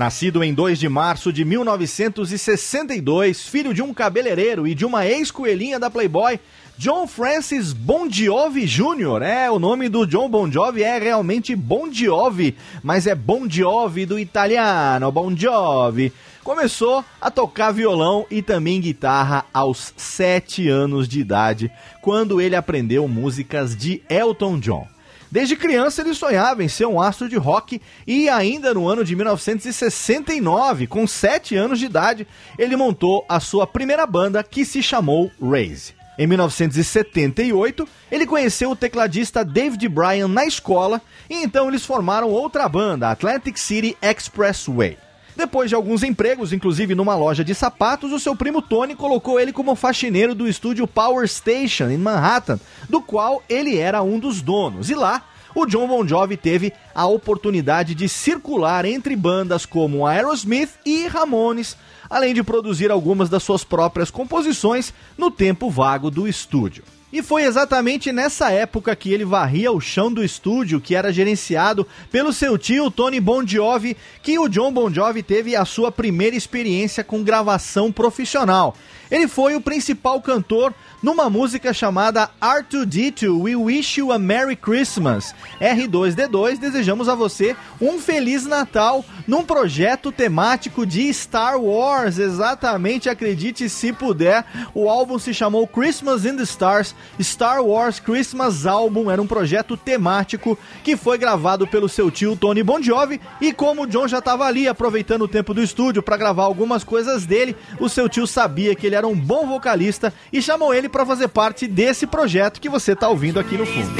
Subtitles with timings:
[0.00, 5.78] Nascido em 2 de março de 1962, filho de um cabeleireiro e de uma ex-coelhinha
[5.78, 6.40] da Playboy,
[6.78, 9.22] John Francis Bon Jovi Jr.
[9.22, 14.06] É, o nome do John Bon Jovi é realmente Bon Jovi, mas é Bon Jovi
[14.06, 16.10] do italiano, Bon Jovi.
[16.42, 23.06] Começou a tocar violão e também guitarra aos 7 anos de idade, quando ele aprendeu
[23.06, 24.88] músicas de Elton John.
[25.30, 29.14] Desde criança ele sonhava em ser um astro de rock e ainda no ano de
[29.14, 32.26] 1969, com 7 anos de idade,
[32.58, 35.94] ele montou a sua primeira banda que se chamou Raze.
[36.18, 42.68] Em 1978, ele conheceu o tecladista David Bryan na escola e então eles formaram outra
[42.68, 44.98] banda, Atlantic City Expressway.
[45.36, 49.52] Depois de alguns empregos, inclusive numa loja de sapatos, o seu primo Tony colocou ele
[49.52, 52.58] como faxineiro do estúdio Power Station em Manhattan,
[52.88, 54.90] do qual ele era um dos donos.
[54.90, 60.70] E lá, o John Bon Jovi teve a oportunidade de circular entre bandas como Aerosmith
[60.84, 61.76] e Ramones,
[62.08, 66.84] além de produzir algumas das suas próprias composições no tempo vago do estúdio.
[67.12, 71.84] E foi exatamente nessa época que ele varria o chão do estúdio, que era gerenciado
[72.10, 76.36] pelo seu tio Tony Bon Jovi, que o John Bon Jovi teve a sua primeira
[76.36, 78.76] experiência com gravação profissional.
[79.10, 85.34] Ele foi o principal cantor numa música chamada R2D2 We Wish You a Merry Christmas.
[85.60, 92.18] R2D2, desejamos a você um Feliz Natal num projeto temático de Star Wars.
[92.18, 94.44] Exatamente, acredite se puder.
[94.74, 99.10] O álbum se chamou Christmas in the Stars, Star Wars Christmas Album.
[99.10, 103.20] Era um projeto temático que foi gravado pelo seu tio Tony Bon Jovi.
[103.40, 106.84] E como o John já estava ali aproveitando o tempo do estúdio para gravar algumas
[106.84, 110.88] coisas dele, o seu tio sabia que ele era um bom vocalista e chamou ele
[110.88, 113.90] para fazer parte desse projeto que você está ouvindo aqui no fundo.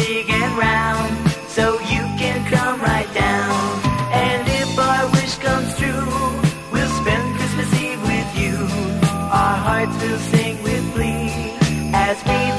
[12.10, 12.49] as we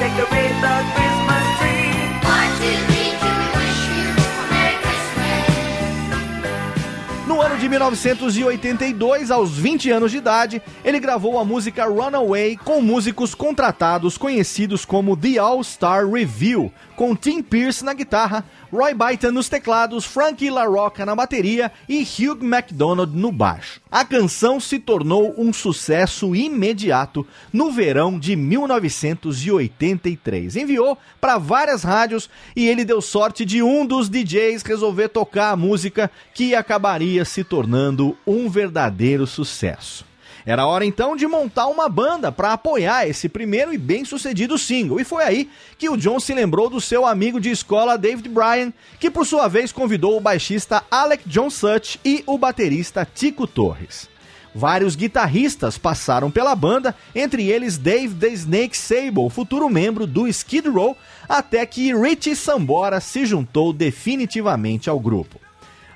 [7.61, 14.17] de 1982, aos 20 anos de idade, ele gravou a música Runaway com músicos contratados
[14.17, 20.05] conhecidos como The All Star Review, com Tim Pierce na guitarra, Roy Byton nos teclados,
[20.05, 23.81] Frankie LaRocca na bateria e Hugh MacDonald no baixo.
[23.89, 30.57] A canção se tornou um sucesso imediato no verão de 1983.
[30.57, 35.57] Enviou para várias rádios e ele deu sorte de um dos DJs resolver tocar a
[35.57, 40.10] música que acabaria se tornando um verdadeiro sucesso.
[40.45, 44.99] Era hora então de montar uma banda para apoiar esse primeiro e bem-sucedido single.
[44.99, 48.73] E foi aí que o John se lembrou do seu amigo de escola David Bryan,
[48.99, 54.09] que por sua vez convidou o baixista Alec John Such e o baterista Tico Torres.
[54.53, 60.67] Vários guitarristas passaram pela banda, entre eles Dave The Snake Sable, futuro membro do Skid
[60.67, 65.40] Row, até que Richie Sambora se juntou definitivamente ao grupo.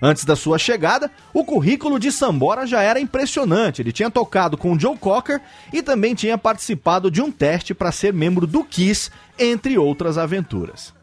[0.01, 3.81] Antes da sua chegada, o currículo de Sambora já era impressionante.
[3.81, 8.13] Ele tinha tocado com Joe Cocker e também tinha participado de um teste para ser
[8.13, 10.93] membro do Kiss, entre outras aventuras.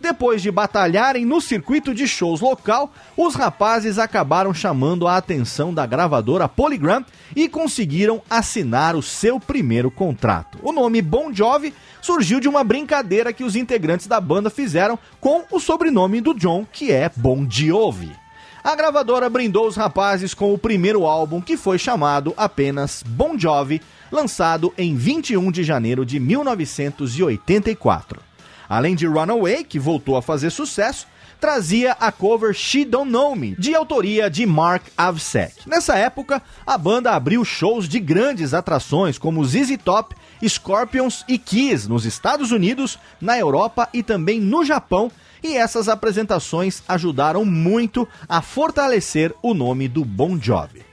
[0.00, 5.86] Depois de batalharem no circuito de shows local, os rapazes acabaram chamando a atenção da
[5.86, 10.58] gravadora Polygram e conseguiram assinar o seu primeiro contrato.
[10.62, 11.72] O nome Bon Jovi
[12.02, 16.66] surgiu de uma brincadeira que os integrantes da banda fizeram com o sobrenome do John,
[16.70, 18.25] que é Bon Jovi.
[18.66, 23.80] A gravadora brindou os rapazes com o primeiro álbum que foi chamado apenas Bon Jovi,
[24.10, 28.20] lançado em 21 de janeiro de 1984.
[28.68, 31.06] Além de Runaway, que voltou a fazer sucesso,
[31.40, 35.54] trazia a cover She Don't Know Me, de autoria de Mark Avsek.
[35.64, 40.12] Nessa época, a banda abriu shows de grandes atrações como ZZ Top,
[40.44, 45.08] Scorpions e Kiss nos Estados Unidos, na Europa e também no Japão,
[45.42, 50.85] e essas apresentações ajudaram muito a fortalecer o nome do Bon Jovi.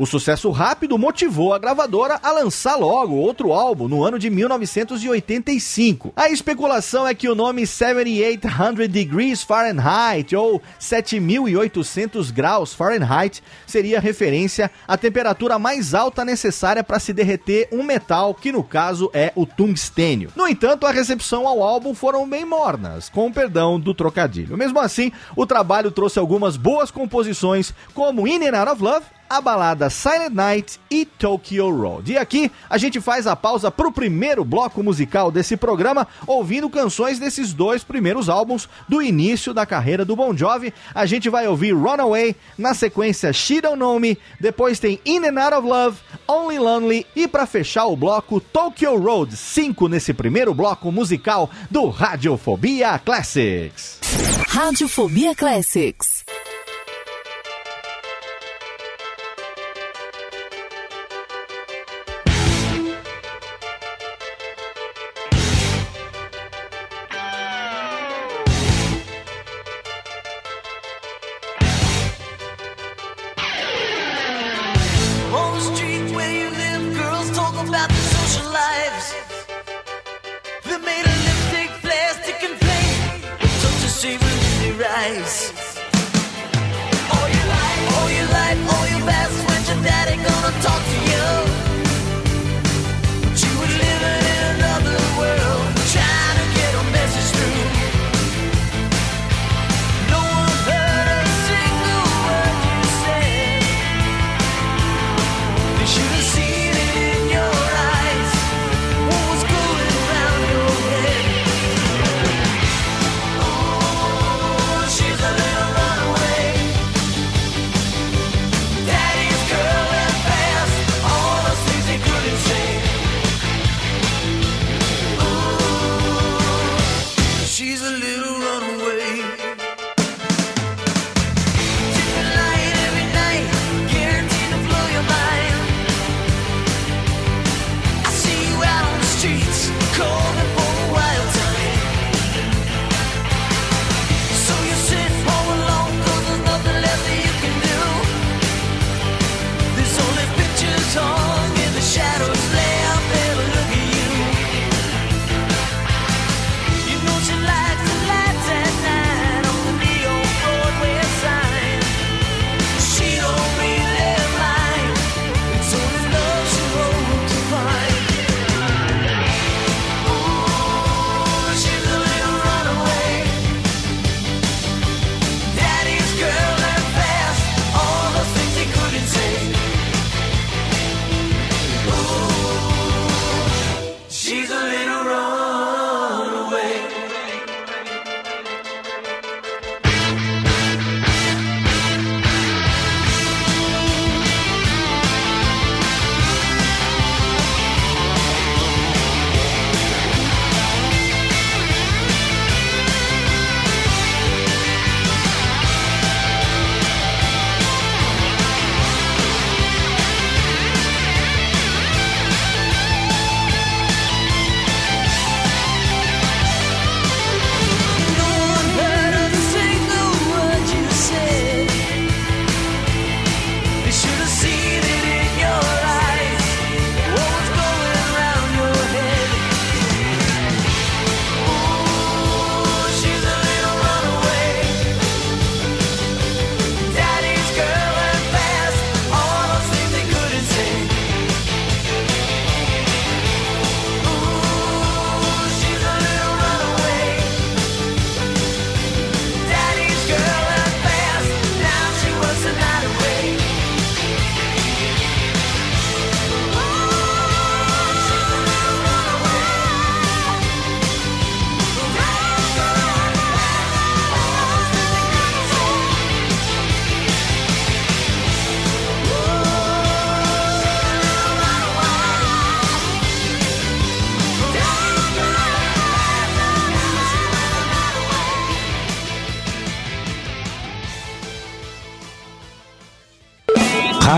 [0.00, 6.14] O sucesso rápido motivou a gravadora a lançar logo outro álbum no ano de 1985.
[6.16, 14.70] A especulação é que o nome 7800 Degrees Fahrenheit ou 7800 graus Fahrenheit seria referência
[14.88, 19.44] à temperatura mais alta necessária para se derreter um metal, que no caso é o
[19.44, 20.32] tungstênio.
[20.34, 24.56] No entanto, a recepção ao álbum foram bem mornas, com perdão do trocadilho.
[24.56, 29.40] Mesmo assim, o trabalho trouxe algumas boas composições, como In and Out of Love a
[29.40, 32.12] balada Silent Night e Tokyo Road.
[32.12, 36.68] E aqui a gente faz a pausa para o primeiro bloco musical desse programa, ouvindo
[36.68, 40.74] canções desses dois primeiros álbuns do início da carreira do Bon Jovi.
[40.92, 45.40] A gente vai ouvir Runaway, na sequência She Don't Know Me, depois tem In and
[45.40, 50.52] Out of Love, Only Lonely e para fechar o bloco Tokyo Road 5 nesse primeiro
[50.52, 54.00] bloco musical do Radiofobia Classics.
[54.48, 56.24] Radiofobia Classics.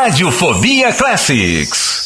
[0.00, 1.99] Radiofobia Classics.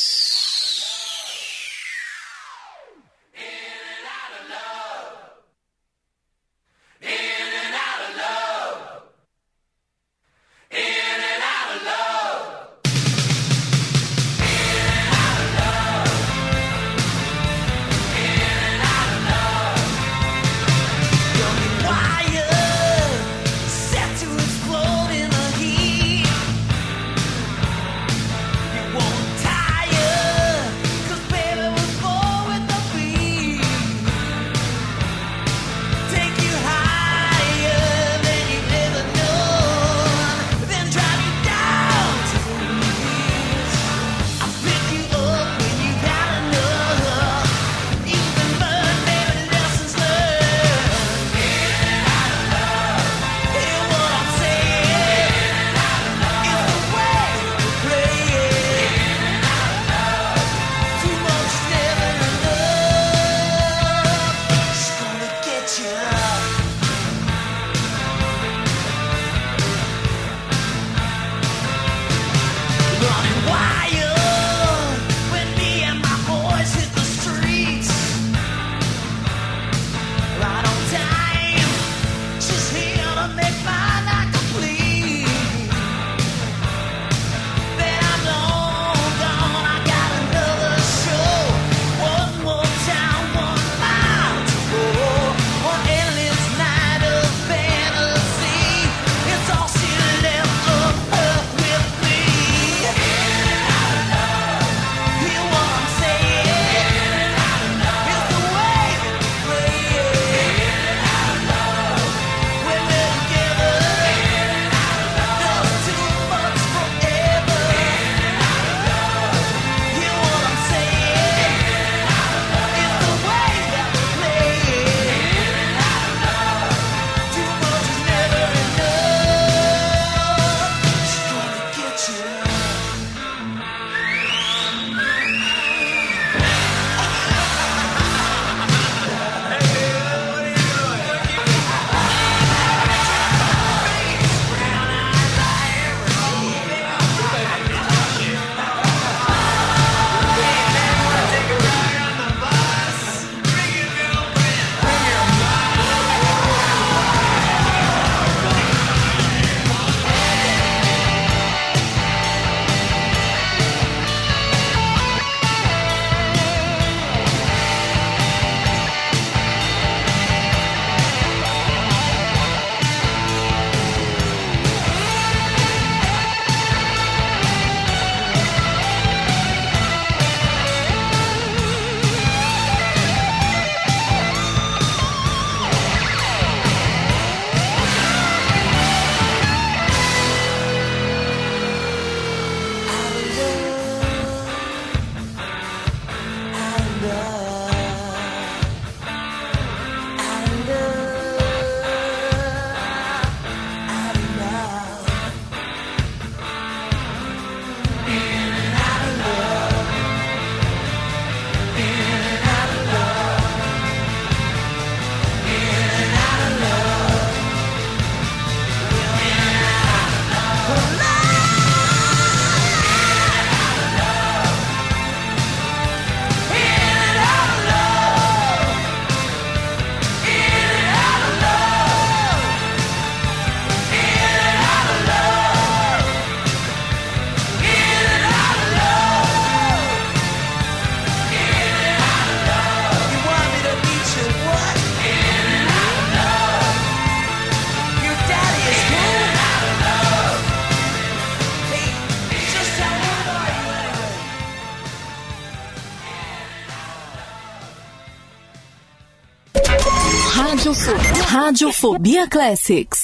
[261.45, 263.04] Radiofobia Classics.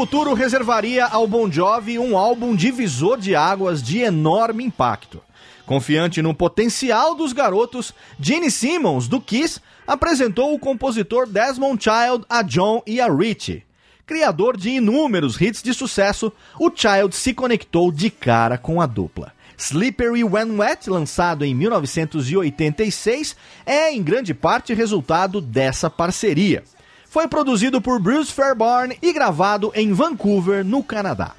[0.00, 5.20] Futuro reservaria ao Bon Jovi um álbum divisor de águas de enorme impacto.
[5.66, 12.40] Confiante no potencial dos garotos, Gene Simmons, do Kiss, apresentou o compositor Desmond Child a
[12.40, 13.62] John e a Richie.
[14.06, 19.34] Criador de inúmeros hits de sucesso, o Child se conectou de cara com a dupla.
[19.58, 23.36] Slippery When Wet, lançado em 1986,
[23.66, 26.64] é em grande parte resultado dessa parceria.
[27.10, 31.32] Foi produzido por Bruce Fairbairn e gravado em Vancouver, no Canadá.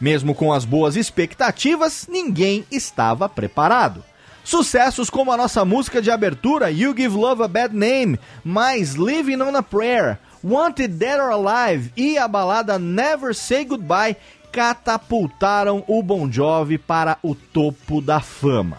[0.00, 4.02] Mesmo com as boas expectativas, ninguém estava preparado.
[4.42, 9.42] Sucessos como a nossa música de abertura You Give Love a Bad Name, mais Living
[9.42, 14.16] on a Prayer, Wanted Dead or Alive e a balada Never Say Goodbye
[14.50, 18.78] catapultaram o Bon Jovi para o topo da fama.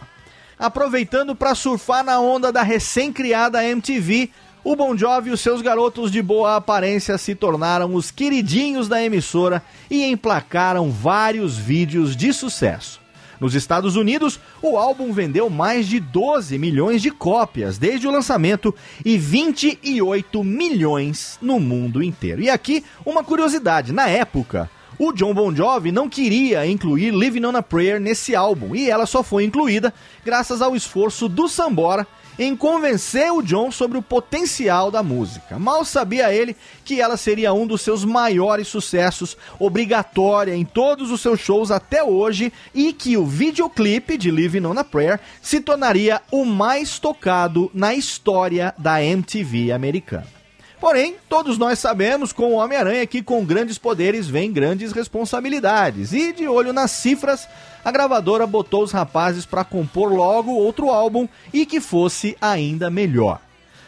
[0.57, 4.31] Aproveitando para surfar na onda da recém-criada MTV,
[4.63, 9.03] o Bon Jovi e os seus garotos de boa aparência se tornaram os queridinhos da
[9.03, 12.99] emissora e emplacaram vários vídeos de sucesso.
[13.39, 18.75] Nos Estados Unidos, o álbum vendeu mais de 12 milhões de cópias desde o lançamento
[19.05, 22.41] e 28 milhões no mundo inteiro.
[22.41, 27.55] E aqui, uma curiosidade: na época, o John Bon Jovi não queria incluir Living on
[27.55, 29.93] a Prayer nesse álbum e ela só foi incluída
[30.25, 32.05] graças ao esforço do Sambora
[32.39, 35.59] em convencer o John sobre o potencial da música.
[35.59, 41.19] Mal sabia ele que ela seria um dos seus maiores sucessos, obrigatória em todos os
[41.19, 46.21] seus shows até hoje, e que o videoclipe de Living on a Prayer se tornaria
[46.31, 50.38] o mais tocado na história da MTV americana.
[50.79, 56.13] Porém, todos nós sabemos com o Homem-Aranha que com grandes poderes vem grandes responsabilidades.
[56.13, 57.47] E de olho nas cifras,
[57.83, 63.41] a gravadora botou os rapazes para compor logo outro álbum e que fosse ainda melhor.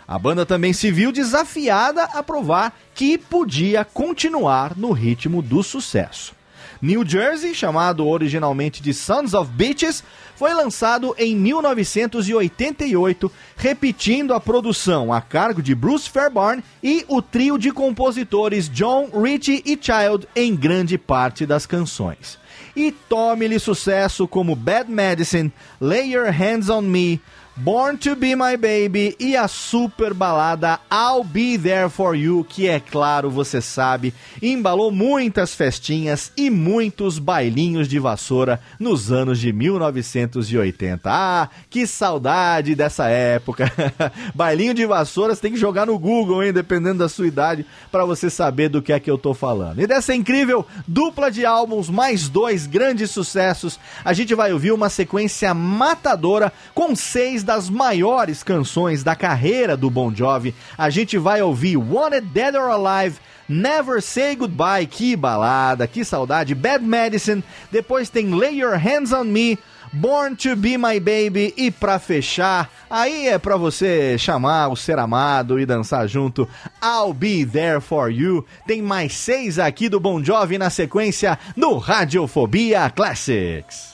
[0.06, 6.41] A banda também se viu desafiada a provar que podia continuar no ritmo do sucesso.
[6.82, 10.04] New Jersey, chamado originalmente de Sons of Bitches,
[10.36, 17.60] foi lançado em 1988, repetindo a produção a cargo de Bruce Fairbairn e o trio
[17.60, 22.40] de compositores John, Ritchie e Child em grande parte das canções.
[22.76, 27.22] E tome-lhe sucesso como Bad Medicine, Lay Your Hands on Me,
[27.64, 32.68] Born to Be My Baby e a super balada I'll Be There For You, que
[32.68, 39.53] é claro, você sabe, embalou muitas festinhas e muitos bailinhos de vassoura nos anos de
[39.53, 41.01] 1980.
[41.05, 43.72] Ah, que saudade dessa época!
[44.34, 48.05] Bailinho de vassoura você tem que jogar no Google, hein, dependendo da sua idade, para
[48.05, 49.80] você saber do que é que eu tô falando.
[49.80, 54.89] E dessa incrível dupla de álbuns, mais dois grandes sucessos, a gente vai ouvir uma
[54.89, 60.56] sequência matadora com seis das maiores canções da carreira do Bon Jovi.
[60.78, 63.18] A gente vai ouvir Wanted Dead or Alive,
[63.49, 69.26] Never Say Goodbye, que balada, que saudade, Bad Medicine, depois tem Lay Your Hands on
[69.26, 69.60] Me,
[69.91, 74.97] Born to Be My Baby e pra fechar, aí é pra você chamar o ser
[74.97, 76.47] amado e dançar junto,
[76.82, 78.45] I'll Be There For You.
[78.66, 83.91] Tem mais seis aqui do Bon Jovi na sequência no Radiofobia Classics.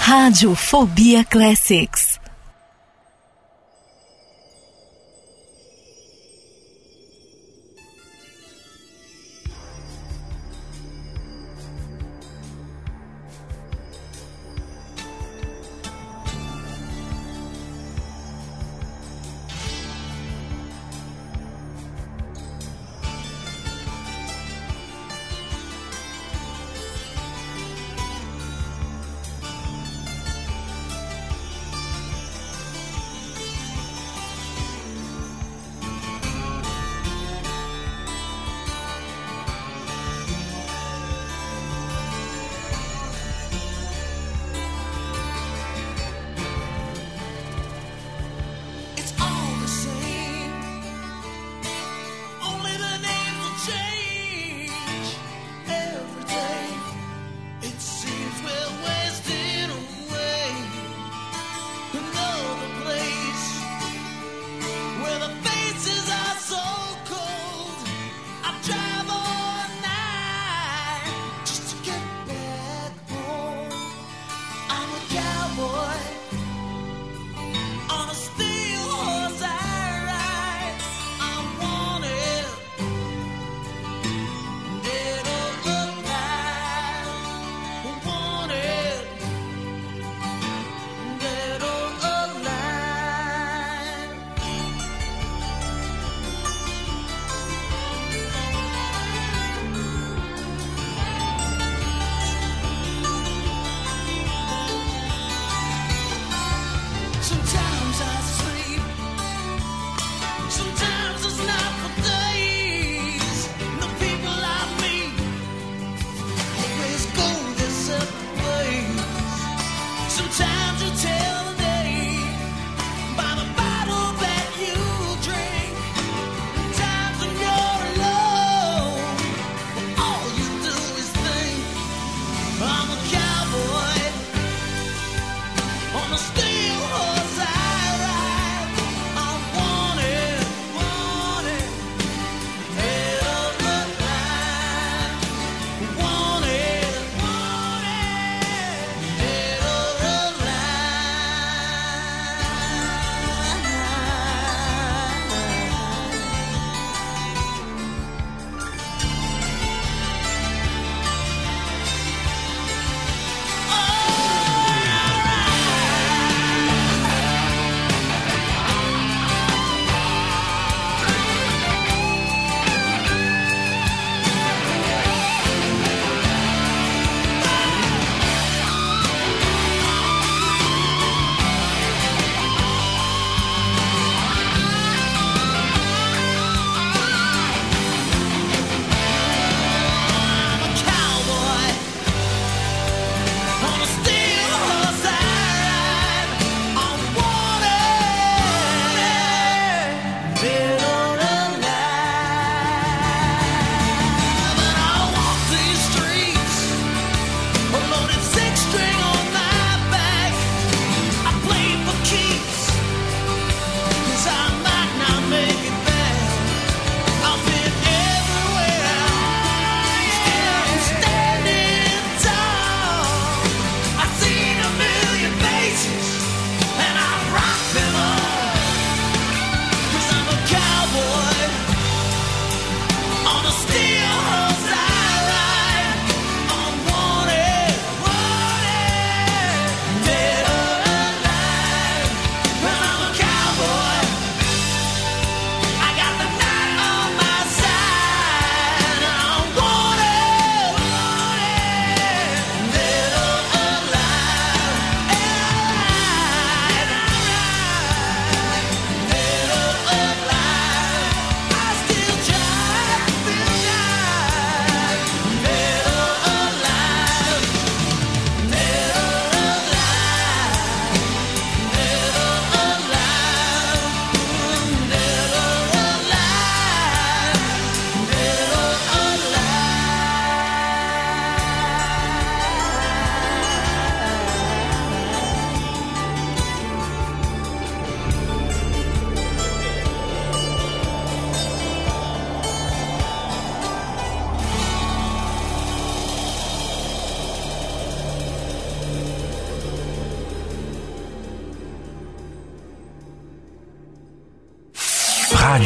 [0.00, 2.19] Radiofobia Classics.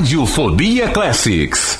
[0.00, 1.79] Radiofobia Classics.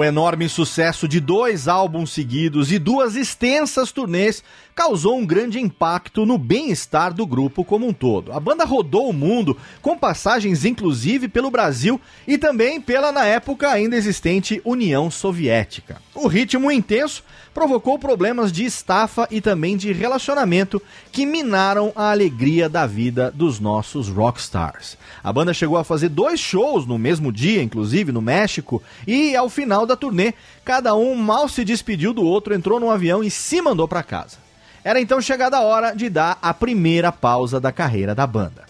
[0.00, 4.42] O enorme sucesso de dois álbuns seguidos e duas extensas turnês
[4.74, 8.32] causou um grande impacto no bem-estar do grupo como um todo.
[8.32, 13.68] A banda rodou o mundo, com passagens inclusive pelo Brasil e também pela, na época,
[13.68, 16.00] ainda existente União Soviética.
[16.22, 17.24] O ritmo intenso
[17.54, 20.80] provocou problemas de estafa e também de relacionamento
[21.10, 24.98] que minaram a alegria da vida dos nossos rockstars.
[25.24, 29.48] A banda chegou a fazer dois shows no mesmo dia, inclusive no México, e ao
[29.48, 33.62] final da turnê, cada um mal se despediu do outro, entrou num avião e se
[33.62, 34.36] mandou para casa.
[34.84, 38.69] Era então chegada a hora de dar a primeira pausa da carreira da banda.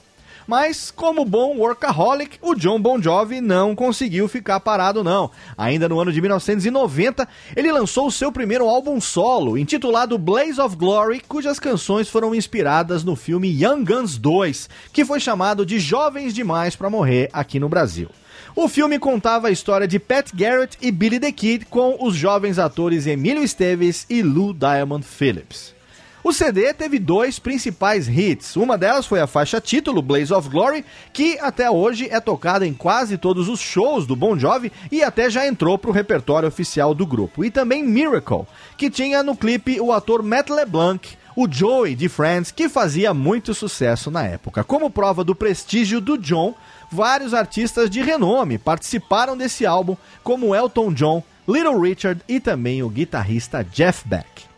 [0.51, 5.31] Mas, como bom workaholic, o John Bon Jovi não conseguiu ficar parado não.
[5.57, 10.75] Ainda no ano de 1990, ele lançou o seu primeiro álbum solo, intitulado Blaze of
[10.75, 16.35] Glory, cujas canções foram inspiradas no filme Young Guns 2, que foi chamado de Jovens
[16.35, 18.09] Demais para Morrer aqui no Brasil.
[18.57, 22.59] O filme contava a história de Pat Garrett e Billy the Kid com os jovens
[22.59, 25.79] atores Emílio Esteves e Lou Diamond Phillips.
[26.23, 28.55] O CD teve dois principais hits.
[28.55, 30.85] Uma delas foi a faixa título Blaze of Glory,
[31.15, 35.31] que até hoje é tocada em quase todos os shows do Bon Jovi e até
[35.31, 37.43] já entrou para o repertório oficial do grupo.
[37.43, 42.51] E também Miracle, que tinha no clipe o ator Matt LeBlanc, o Joey de Friends,
[42.51, 44.63] que fazia muito sucesso na época.
[44.63, 46.55] Como prova do prestígio do John,
[46.93, 52.91] vários artistas de renome participaram desse álbum, como Elton John, Little Richard e também o
[52.91, 54.50] guitarrista Jeff Beck.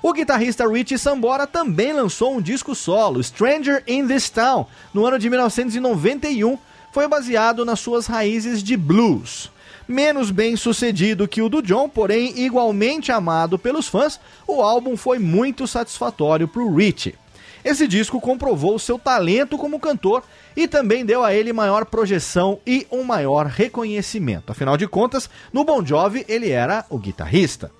[0.00, 5.18] O guitarrista Richie Sambora também lançou um disco solo, Stranger in This Town, no ano
[5.18, 6.56] de 1991.
[6.92, 9.50] Foi baseado nas suas raízes de blues.
[9.88, 15.18] Menos bem sucedido que o do John, porém igualmente amado pelos fãs, o álbum foi
[15.18, 17.16] muito satisfatório para o Richie.
[17.64, 20.22] Esse disco comprovou seu talento como cantor
[20.56, 24.52] e também deu a ele maior projeção e um maior reconhecimento.
[24.52, 27.77] Afinal de contas, no Bon Jovi ele era o guitarrista.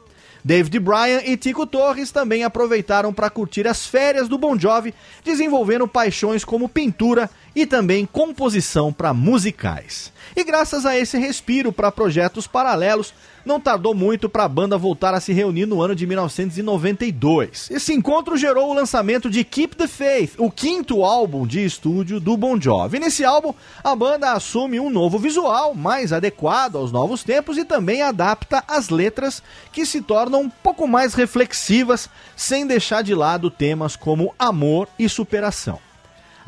[0.49, 5.87] David Bryan e Tico Torres também aproveitaram para curtir as férias do Bon Jovi, desenvolvendo
[5.87, 7.29] paixões como pintura
[7.61, 10.13] e também composição para musicais.
[10.37, 13.13] E graças a esse respiro para projetos paralelos,
[13.45, 17.69] não tardou muito para a banda voltar a se reunir no ano de 1992.
[17.69, 22.37] Esse encontro gerou o lançamento de Keep the Faith, o quinto álbum de estúdio do
[22.37, 23.01] Bon Jovi.
[23.01, 23.53] nesse álbum,
[23.83, 28.89] a banda assume um novo visual, mais adequado aos novos tempos e também adapta as
[28.89, 34.89] letras que se tornam um pouco mais reflexivas, sem deixar de lado temas como amor
[34.97, 35.88] e superação.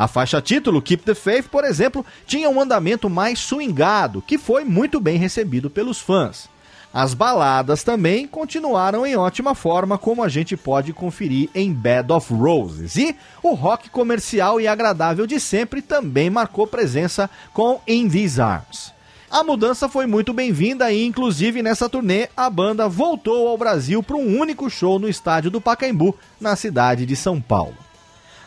[0.01, 4.65] A faixa título, Keep the Faith, por exemplo, tinha um andamento mais swingado, que foi
[4.65, 6.49] muito bem recebido pelos fãs.
[6.91, 12.33] As baladas também continuaram em ótima forma, como a gente pode conferir em Bed of
[12.33, 12.97] Roses.
[12.97, 18.95] E o rock comercial e agradável de sempre também marcou presença com In These Arms.
[19.31, 24.17] A mudança foi muito bem-vinda e, inclusive, nessa turnê, a banda voltou ao Brasil para
[24.17, 27.90] um único show no estádio do Pacaembu, na cidade de São Paulo.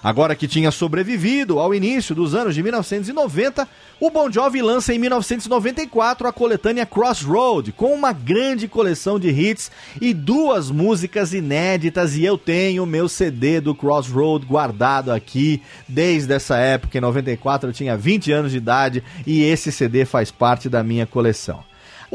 [0.04, 3.66] Agora que tinha sobrevivido ao início dos anos de 1990,
[4.02, 9.72] o Bon Jovi lança em 1994 a coletânea Crossroad, com uma grande coleção de hits
[10.02, 12.18] e duas músicas inéditas.
[12.18, 16.98] E eu tenho meu CD do Crossroad guardado aqui desde essa época.
[16.98, 21.06] Em 94 eu tinha 20 anos de idade e esse CD faz parte da minha
[21.06, 21.64] coleção.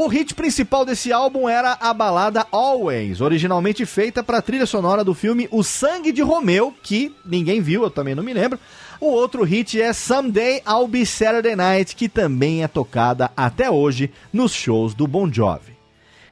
[0.01, 5.03] O hit principal desse álbum era a balada Always, originalmente feita para a trilha sonora
[5.03, 8.61] do filme O Sangue de Romeu, que ninguém viu, eu também não me lembro.
[9.01, 14.13] O outro hit é Someday I'll Be Saturday Night, que também é tocada até hoje
[14.33, 15.77] nos shows do Bon Jovi.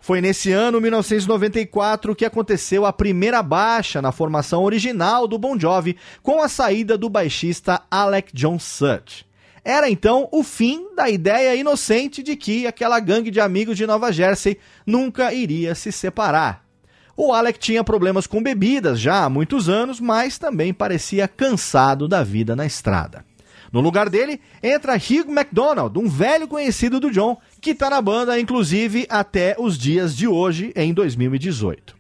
[0.00, 5.96] Foi nesse ano, 1994, que aconteceu a primeira baixa na formação original do Bon Jovi,
[6.22, 9.25] com a saída do baixista Alec John Such.
[9.66, 14.12] Era então o fim da ideia inocente de que aquela gangue de amigos de Nova
[14.12, 16.64] Jersey nunca iria se separar.
[17.16, 22.22] O Alec tinha problemas com bebidas já há muitos anos, mas também parecia cansado da
[22.22, 23.24] vida na estrada.
[23.72, 28.38] No lugar dele entra Hugh MacDonald, um velho conhecido do John, que está na banda
[28.38, 31.95] inclusive até os dias de hoje, em 2018.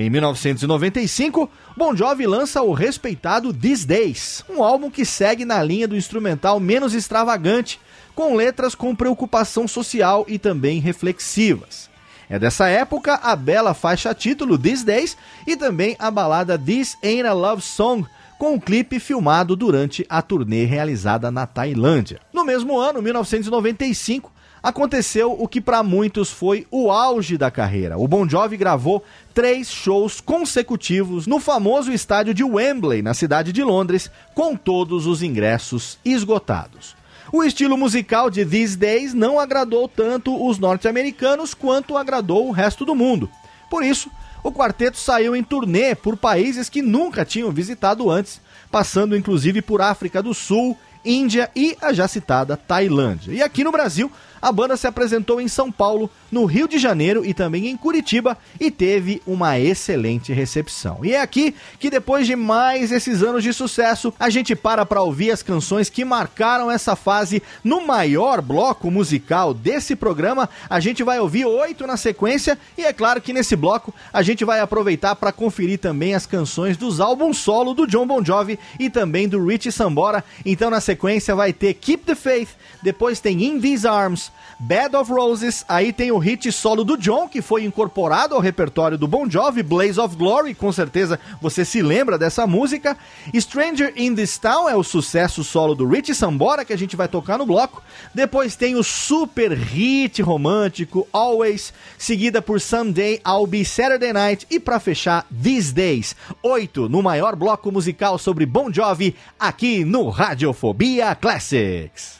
[0.00, 5.88] Em 1995, Bon Jovi lança o respeitado These Days, um álbum que segue na linha
[5.88, 7.80] do instrumental menos extravagante,
[8.14, 11.90] com letras com preocupação social e também reflexivas.
[12.30, 17.26] É dessa época a bela faixa título These Days e também a balada This Ain't
[17.26, 18.06] a Love Song,
[18.38, 22.20] com um clipe filmado durante a turnê realizada na Tailândia.
[22.32, 24.30] No mesmo ano, 1995,
[24.68, 27.98] aconteceu o que para muitos foi o auge da carreira.
[27.98, 29.02] O Bon Jovi gravou
[29.34, 35.22] três shows consecutivos no famoso estádio de Wembley, na cidade de Londres, com todos os
[35.22, 36.96] ingressos esgotados.
[37.32, 42.84] O estilo musical de These Days não agradou tanto os norte-americanos quanto agradou o resto
[42.84, 43.30] do mundo.
[43.68, 44.10] Por isso,
[44.42, 48.40] o quarteto saiu em turnê por países que nunca tinham visitado antes,
[48.70, 53.32] passando inclusive por África do Sul, Índia e a já citada Tailândia.
[53.32, 54.10] E aqui no Brasil,
[54.40, 58.36] a banda se apresentou em São Paulo, no Rio de Janeiro e também em Curitiba
[58.60, 61.00] e teve uma excelente recepção.
[61.02, 65.02] E é aqui que depois de mais esses anos de sucesso, a gente para para
[65.02, 70.48] ouvir as canções que marcaram essa fase no maior bloco musical desse programa.
[70.68, 74.44] A gente vai ouvir oito na sequência e é claro que nesse bloco a gente
[74.44, 78.90] vai aproveitar para conferir também as canções dos álbuns solo do John Bon Jovi e
[78.90, 80.24] também do Richie Sambora.
[80.44, 82.50] Então na sequência vai ter Keep the Faith,
[82.82, 84.27] depois tem In These Arms,
[84.60, 88.98] Bed of Roses, aí tem o hit solo do John, que foi incorporado ao repertório
[88.98, 92.96] do Bon Jovi, Blaze of Glory, com certeza você se lembra dessa música.
[93.32, 97.06] Stranger in This Town é o sucesso solo do Richie Sambora, que a gente vai
[97.06, 97.82] tocar no bloco.
[98.12, 104.58] Depois tem o super hit romântico Always, seguida por Someday I'll Be Saturday Night e
[104.58, 106.16] para fechar These Days.
[106.42, 112.18] Oito no maior bloco musical sobre Bon Jovi, aqui no Radiofobia Classics.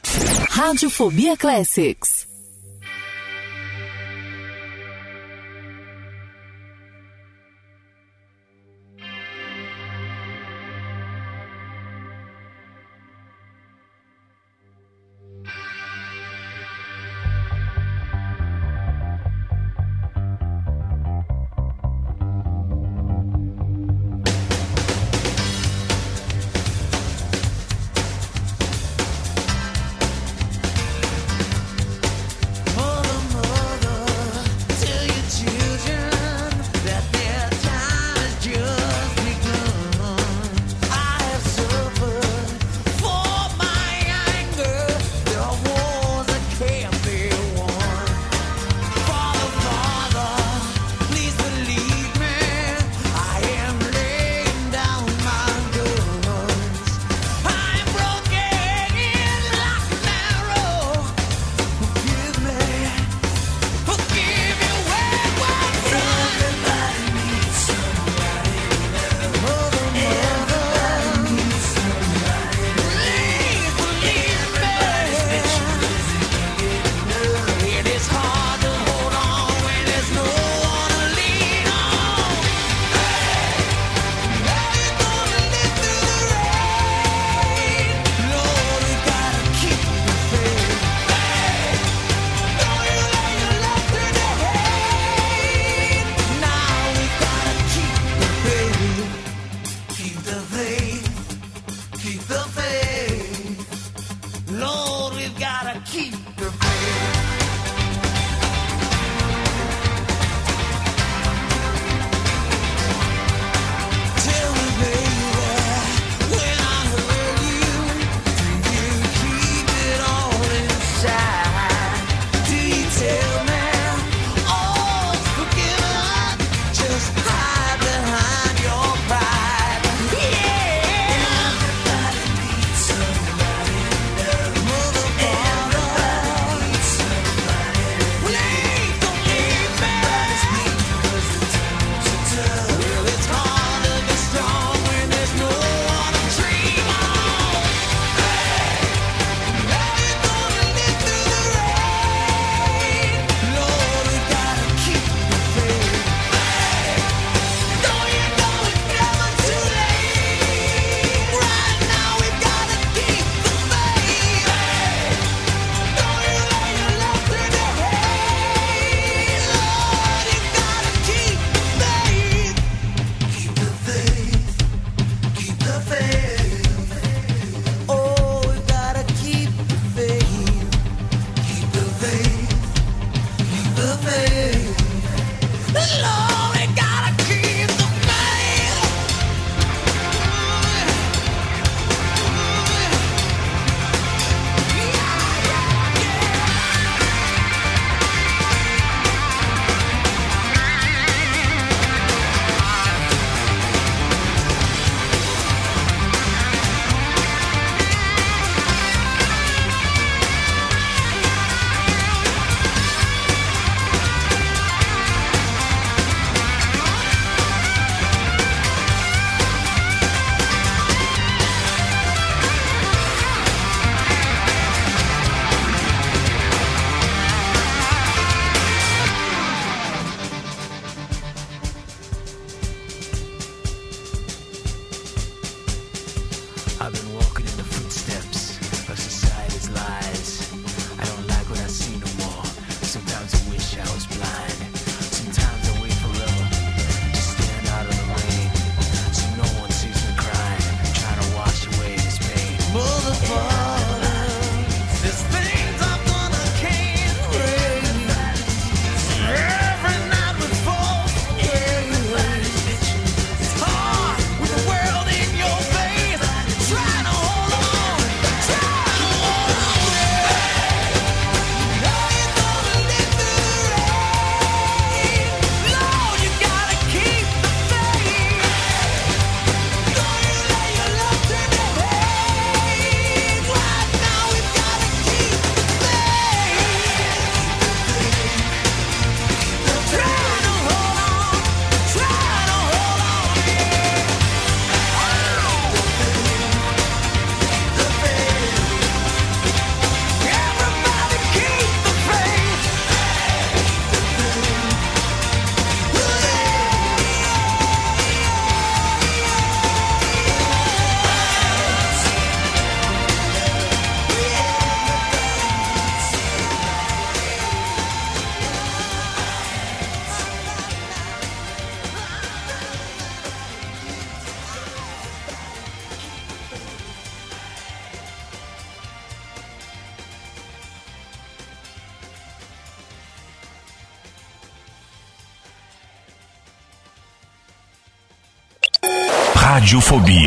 [0.51, 1.98] Radiofobia Classics.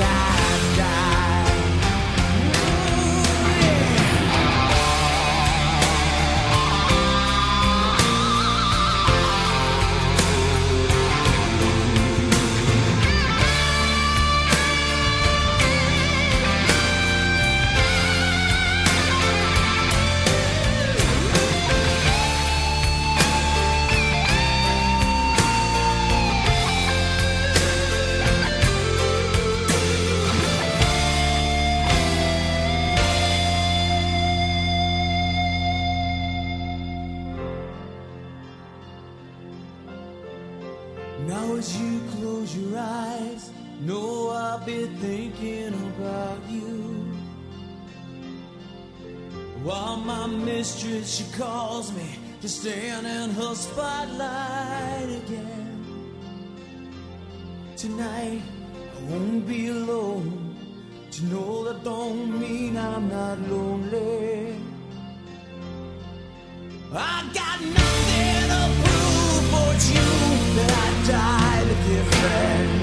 [0.00, 0.39] Yeah.
[52.60, 55.82] stand in her spotlight again.
[57.74, 58.42] Tonight
[58.98, 60.56] I won't be alone.
[61.12, 64.56] To know that don't mean I'm not lonely.
[66.92, 70.08] I got nothing to prove for you
[70.56, 72.79] that I died a different.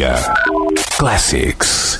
[0.00, 1.99] Classics.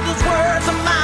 [0.73, 1.00] of.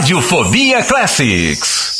[0.00, 1.99] Radiofobia Classics.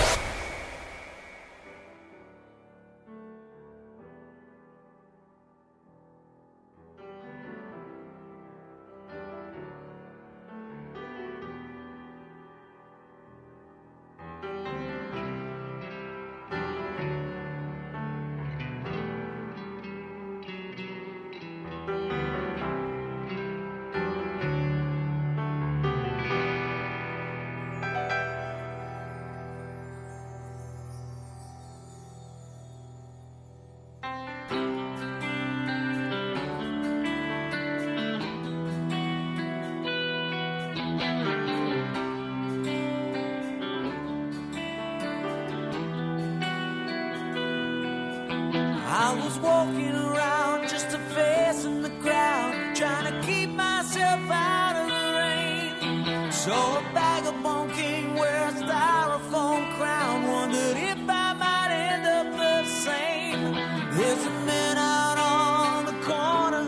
[49.23, 54.87] was walking around just a face in the crowd, trying to keep myself out of
[54.87, 56.31] the rain.
[56.31, 62.65] So a vagabond king wears a styrofoam crown, wondered if I might end up the
[62.65, 63.53] same.
[63.95, 66.65] There's a man out on the corner,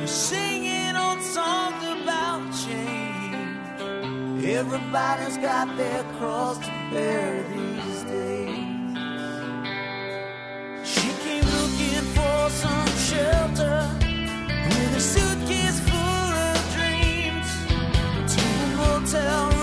[0.00, 4.44] he's singing old songs about change.
[4.44, 7.65] Everybody's got their cross to bear.
[19.06, 19.55] tell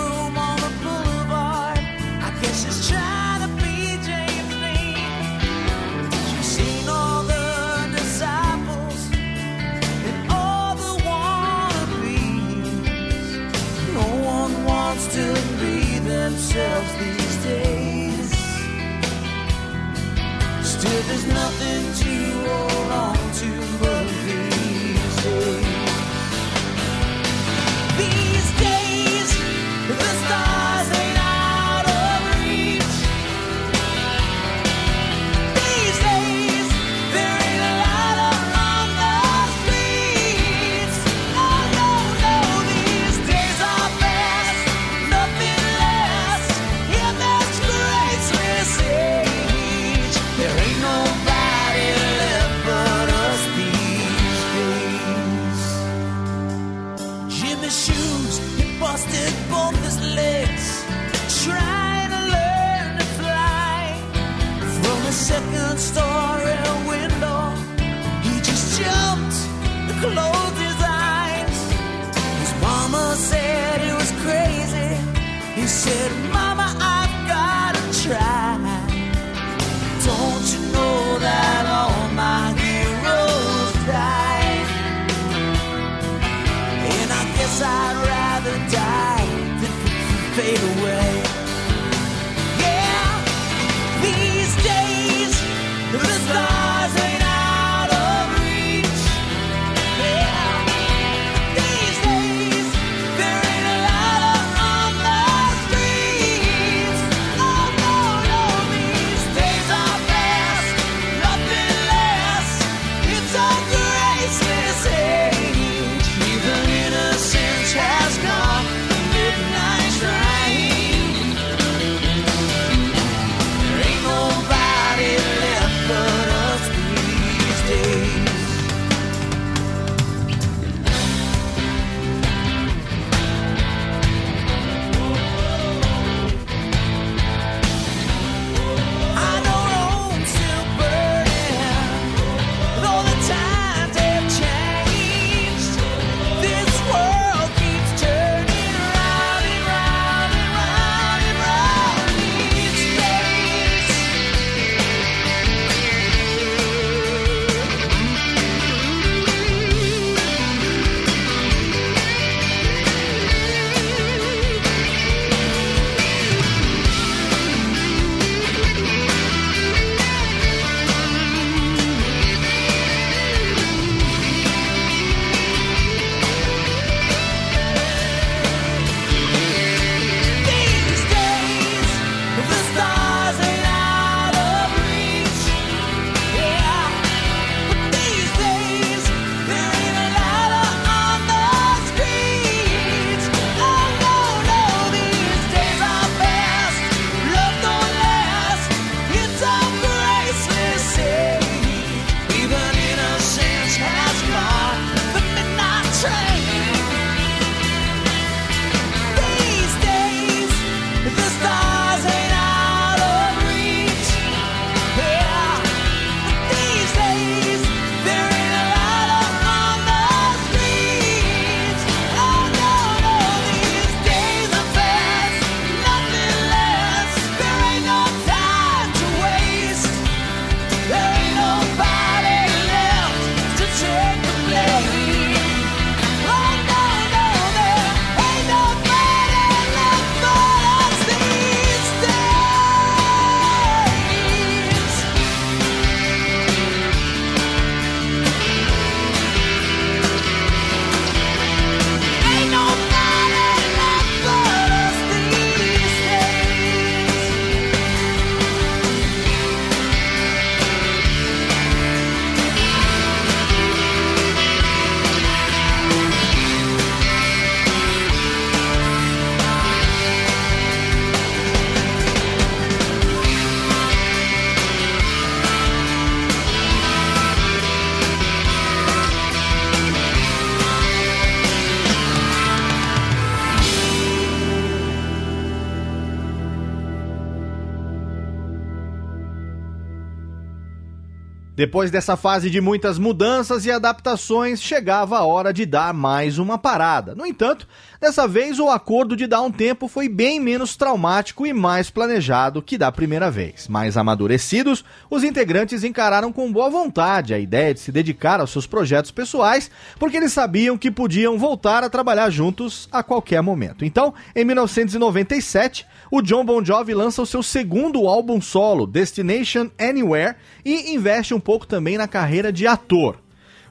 [291.64, 296.58] Depois dessa fase de muitas mudanças e adaptações, chegava a hora de dar mais uma
[296.58, 297.14] parada.
[297.14, 297.66] No entanto,
[298.04, 302.60] dessa vez o acordo de dar um tempo foi bem menos traumático e mais planejado
[302.60, 303.66] que da primeira vez.
[303.66, 308.66] Mais amadurecidos, os integrantes encararam com boa vontade a ideia de se dedicar aos seus
[308.66, 313.86] projetos pessoais, porque eles sabiam que podiam voltar a trabalhar juntos a qualquer momento.
[313.86, 320.36] Então, em 1997, o John Bon Jovi lança o seu segundo álbum solo, Destination Anywhere,
[320.62, 323.16] e investe um pouco também na carreira de ator.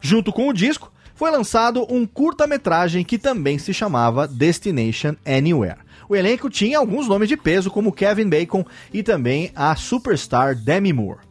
[0.01, 5.80] Junto com o disco, foi lançado um curta-metragem que também se chamava Destination Anywhere.
[6.10, 10.94] O elenco tinha alguns nomes de peso, como Kevin Bacon e também a superstar Demi
[10.94, 11.22] Moore.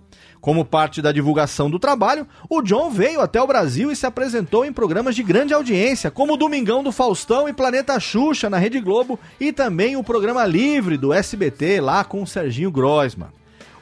[0.40, 4.64] Como parte da divulgação do trabalho, o John veio até o Brasil e se apresentou
[4.64, 9.20] em programas de grande audiência, como Domingão do Faustão e Planeta Xuxa na Rede Globo
[9.38, 13.28] e também o programa Livre do SBT lá com o Serginho Groisman.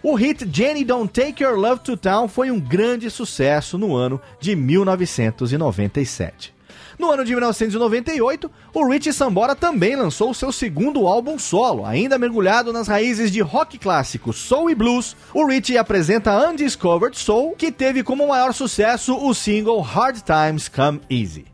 [0.03, 4.19] O hit Jenny Don't Take Your Love to Town foi um grande sucesso no ano
[4.41, 6.55] de 1997.
[6.99, 12.73] No ano de 1998, o Richie Sambora também lançou seu segundo álbum solo, ainda mergulhado
[12.73, 15.15] nas raízes de rock clássico, soul e blues.
[15.35, 21.01] O Richie apresenta Undiscovered Soul, que teve como maior sucesso o single Hard Times Come
[21.11, 21.50] Easy.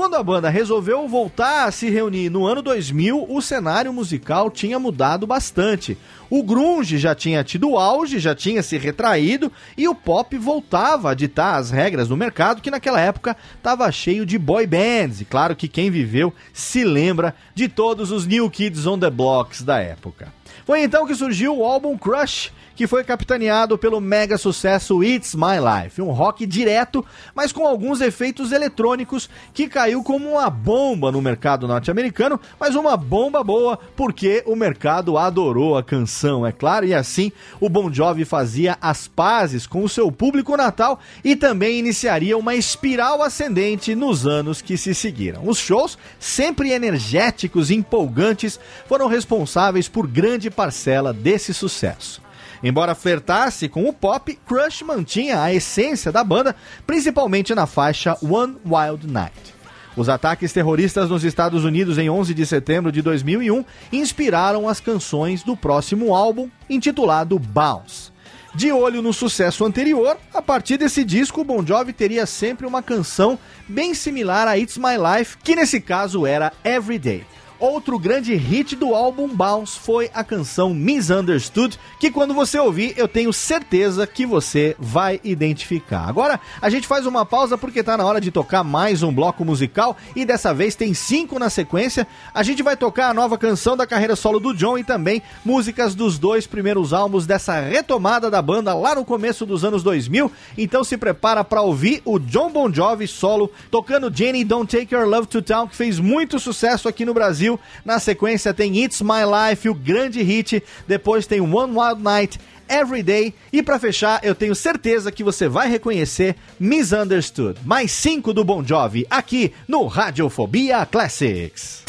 [0.00, 4.78] Quando a banda resolveu voltar a se reunir no ano 2000, o cenário musical tinha
[4.78, 5.94] mudado bastante.
[6.30, 11.14] O grunge já tinha tido auge, já tinha se retraído e o pop voltava a
[11.14, 15.20] ditar as regras do mercado que naquela época estava cheio de boy bands.
[15.20, 19.60] E claro que quem viveu se lembra de todos os New Kids on the Blocks
[19.60, 20.32] da época.
[20.64, 25.58] Foi então que surgiu o álbum Crush, que foi capitaneado pelo mega sucesso It's My
[25.60, 27.04] Life, um rock direto,
[27.34, 32.96] mas com alguns efeitos eletrônicos que caiu como uma bomba no mercado norte-americano, mas uma
[32.96, 37.30] bomba boa porque o mercado adorou a canção, é claro, e assim
[37.60, 42.54] o Bon Jovi fazia as pazes com o seu público natal e também iniciaria uma
[42.54, 45.46] espiral ascendente nos anos que se seguiram.
[45.46, 48.58] Os shows, sempre energéticos e empolgantes,
[48.88, 52.22] foram responsáveis por grande parcela desse sucesso.
[52.62, 56.54] Embora flertasse com o pop, Crush mantinha a essência da banda,
[56.86, 59.54] principalmente na faixa One Wild Night.
[59.96, 65.42] Os ataques terroristas nos Estados Unidos em 11 de setembro de 2001 inspiraram as canções
[65.42, 68.10] do próximo álbum, intitulado Bounce.
[68.54, 73.38] De olho no sucesso anterior, a partir desse disco, Bon Jovi teria sempre uma canção
[73.68, 77.24] bem similar a It's My Life, que nesse caso era Everyday.
[77.60, 83.06] Outro grande hit do álbum Bounce foi a canção Misunderstood, que quando você ouvir, eu
[83.06, 86.08] tenho certeza que você vai identificar.
[86.08, 89.44] Agora, a gente faz uma pausa porque tá na hora de tocar mais um bloco
[89.44, 92.06] musical e dessa vez tem cinco na sequência.
[92.32, 95.94] A gente vai tocar a nova canção da carreira solo do John e também músicas
[95.94, 100.32] dos dois primeiros álbuns dessa retomada da banda lá no começo dos anos 2000.
[100.56, 105.06] Então se prepara para ouvir o John Bon Jovi solo tocando Jenny Don't Take Your
[105.06, 107.49] Love to Town, que fez muito sucesso aqui no Brasil.
[107.84, 110.62] Na sequência tem It's My Life, o grande hit.
[110.86, 113.34] Depois tem One Wild Night, Everyday.
[113.52, 117.58] E para fechar, eu tenho certeza que você vai reconhecer Misunderstood.
[117.64, 121.82] Mais cinco do Bon Jovi aqui no Radiofobia Classics.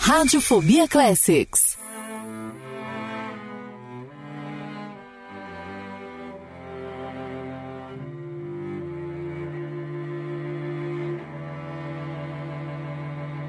[0.00, 1.76] Radiofobia Classics.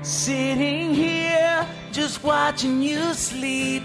[0.02, 1.19] Sitting here,
[2.00, 3.84] just watching you sleep.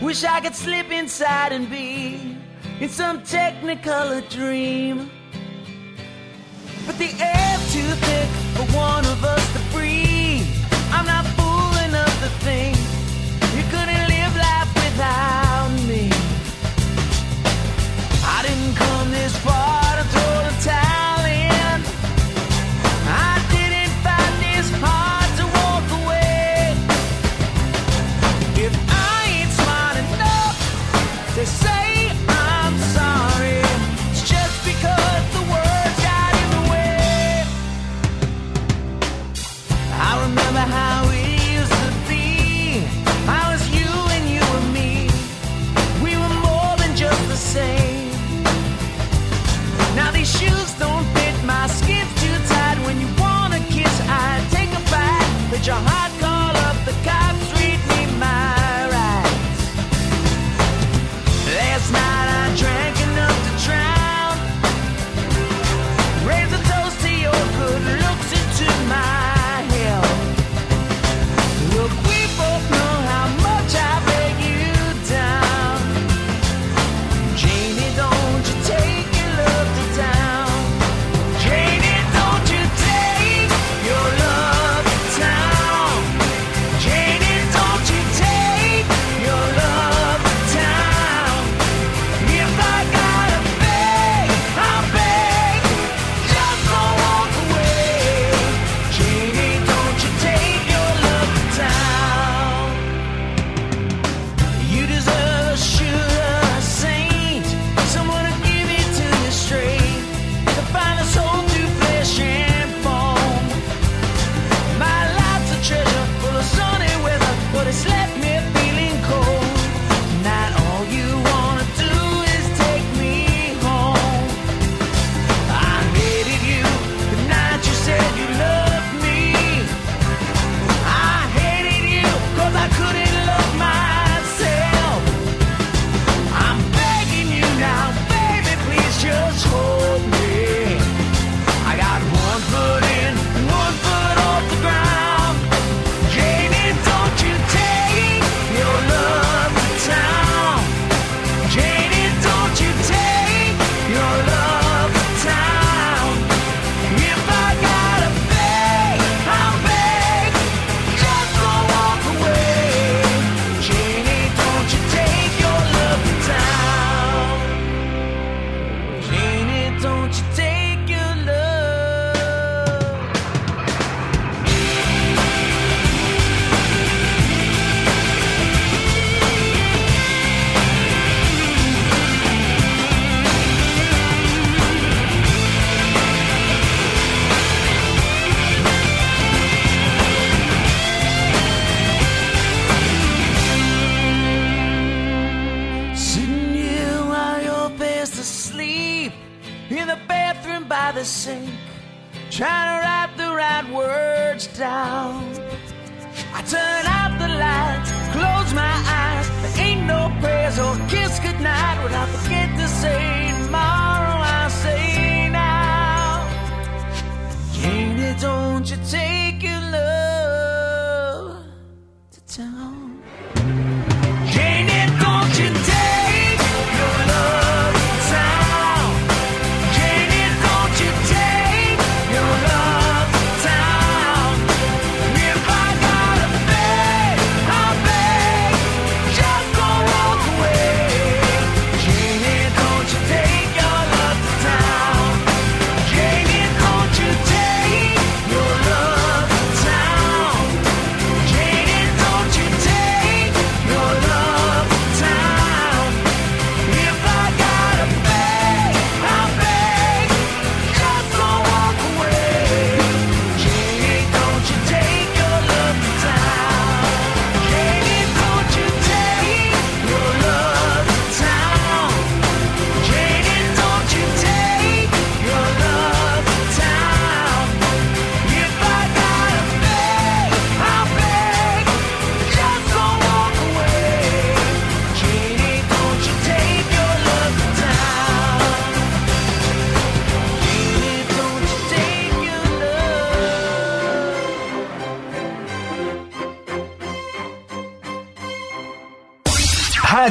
[0.00, 2.36] Wish I could slip inside and be
[2.80, 5.08] in some technicolor dream.
[6.86, 10.44] But the air's too thick for one of us to breathe.
[10.90, 12.76] I'm not fool enough to think
[13.56, 15.31] you couldn't live life without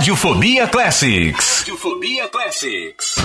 [0.01, 1.61] Radiofobia Classics.
[1.61, 3.21] Radiofobia Classics.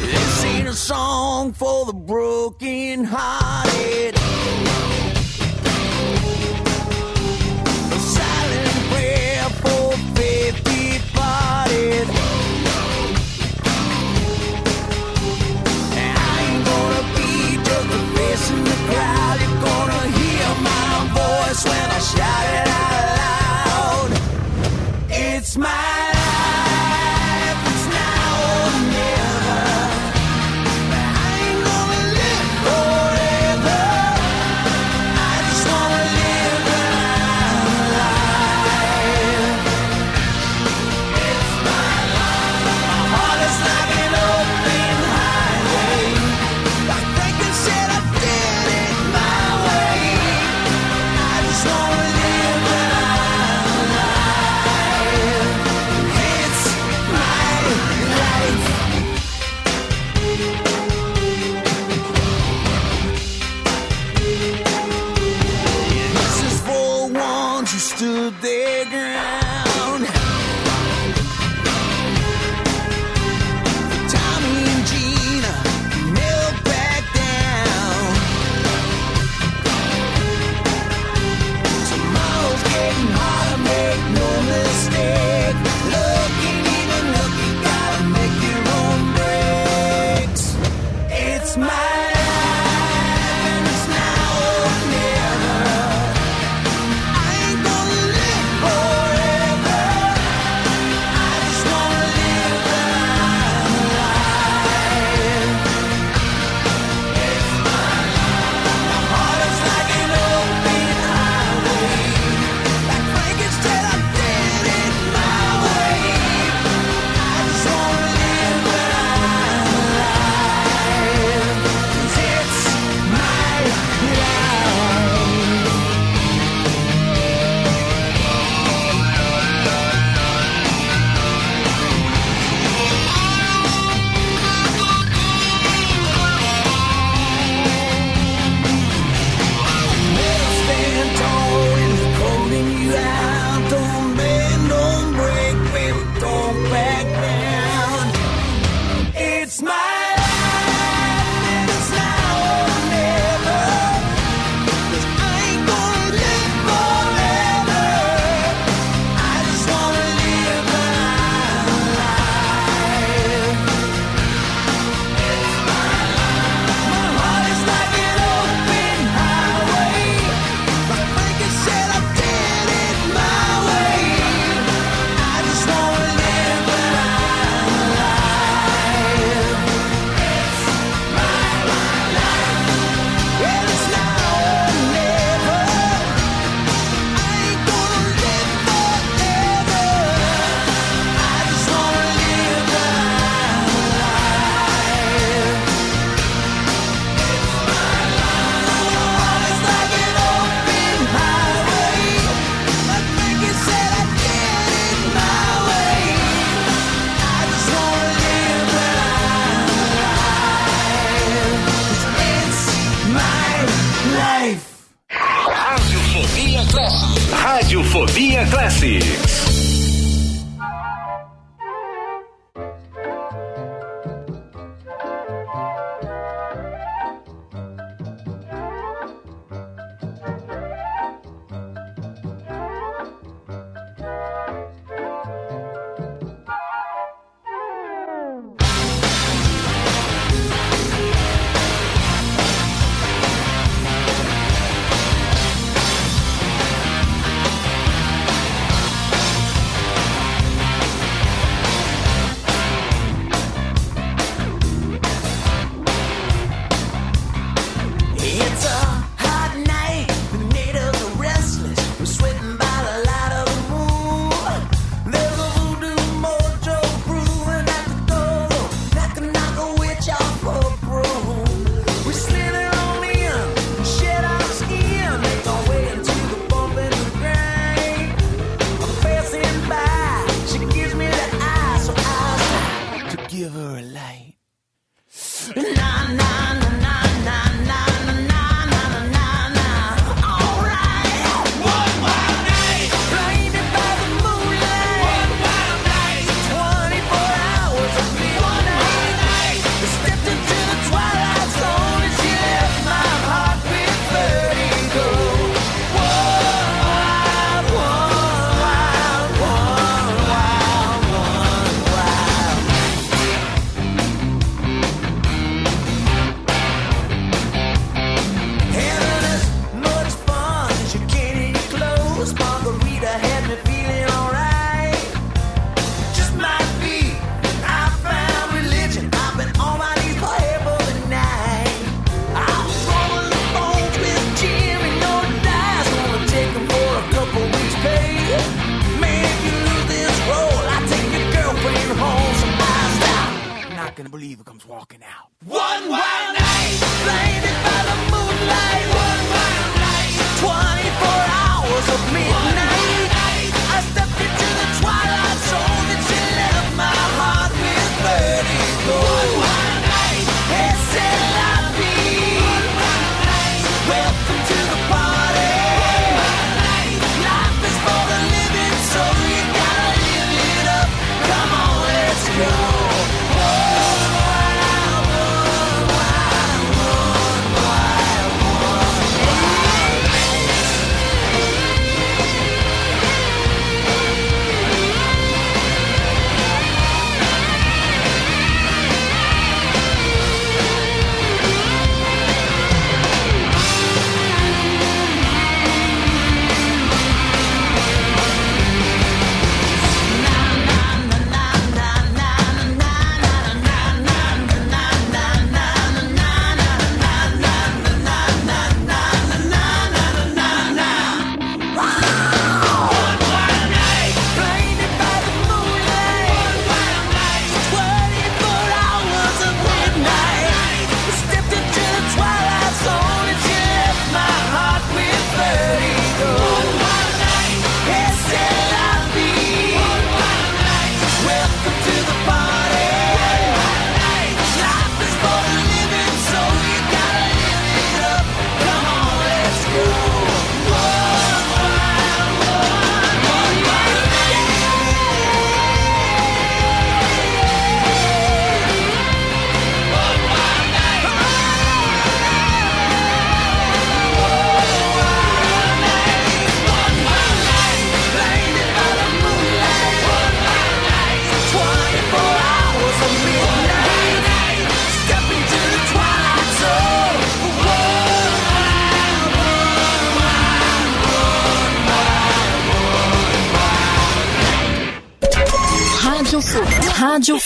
[0.00, 3.47] This ain't a song for the broken heart.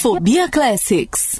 [0.02, 1.31] Fobia Classics.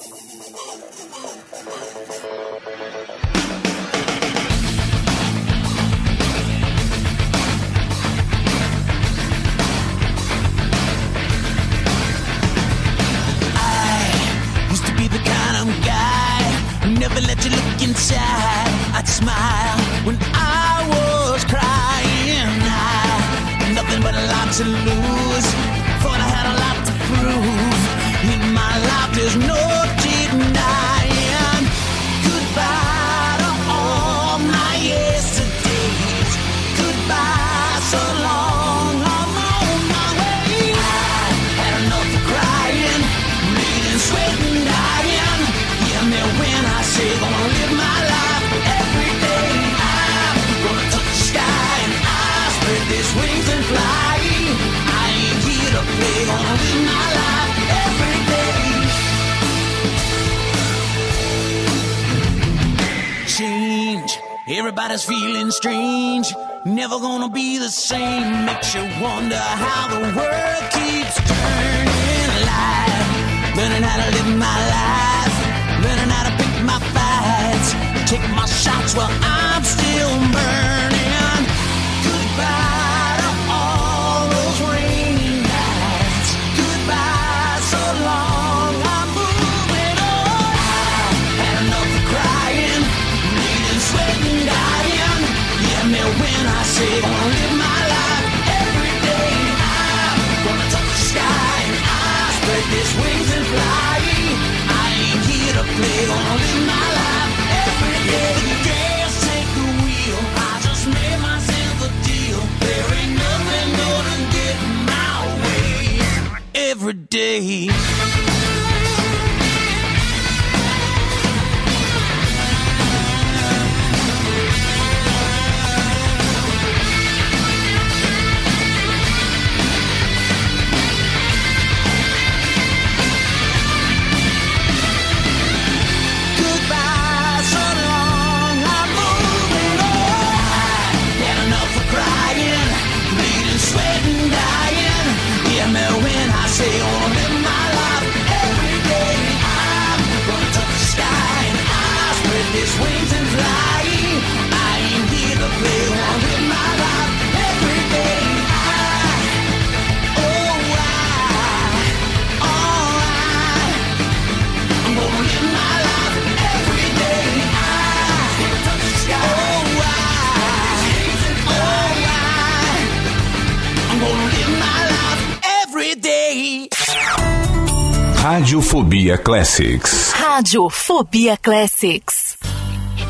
[179.13, 180.13] Radiofobia Classics.
[180.15, 182.39] Radiofobia Classics.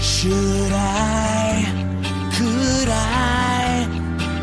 [0.01, 1.65] Should I?
[2.37, 3.87] Could I?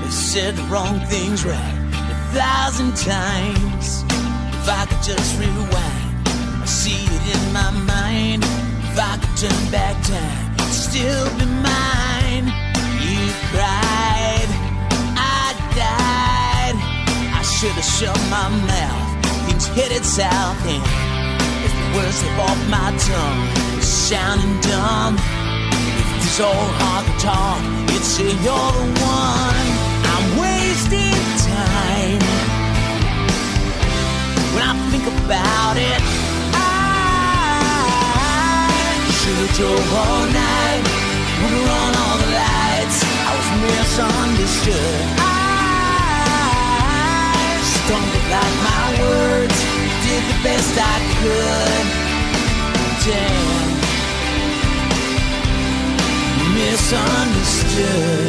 [0.03, 4.03] Have said the wrong things right a thousand times.
[4.07, 6.27] If I could just rewind,
[6.61, 8.43] I see it in my mind.
[8.43, 12.45] If I could turn back time, it'd still be mine.
[13.03, 13.19] You
[13.51, 14.49] cried,
[15.19, 16.77] I died.
[17.35, 19.09] I should have shut my mouth.
[19.45, 20.98] Things headed south and if the
[21.95, 23.41] words slip off my tongue,
[23.81, 25.15] sounding dumb.
[26.01, 29.67] If this old heart could talk, it'd say you're the one.
[30.13, 32.21] I'm wasting time.
[34.53, 36.01] When I think about it,
[36.53, 36.67] I
[39.19, 40.83] should've drove all night.
[41.39, 42.99] Would've run all the lights.
[43.27, 45.01] I was misunderstood.
[45.17, 45.39] I
[47.73, 49.38] stumbled like my words.
[50.09, 51.85] Did the best I could.
[53.05, 53.59] Damn
[56.59, 58.19] misunderstood.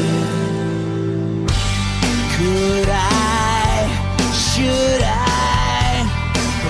[2.36, 3.90] Could I,
[4.32, 6.06] should I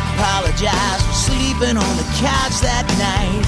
[0.00, 3.44] apologize for sleeping on the couch that night?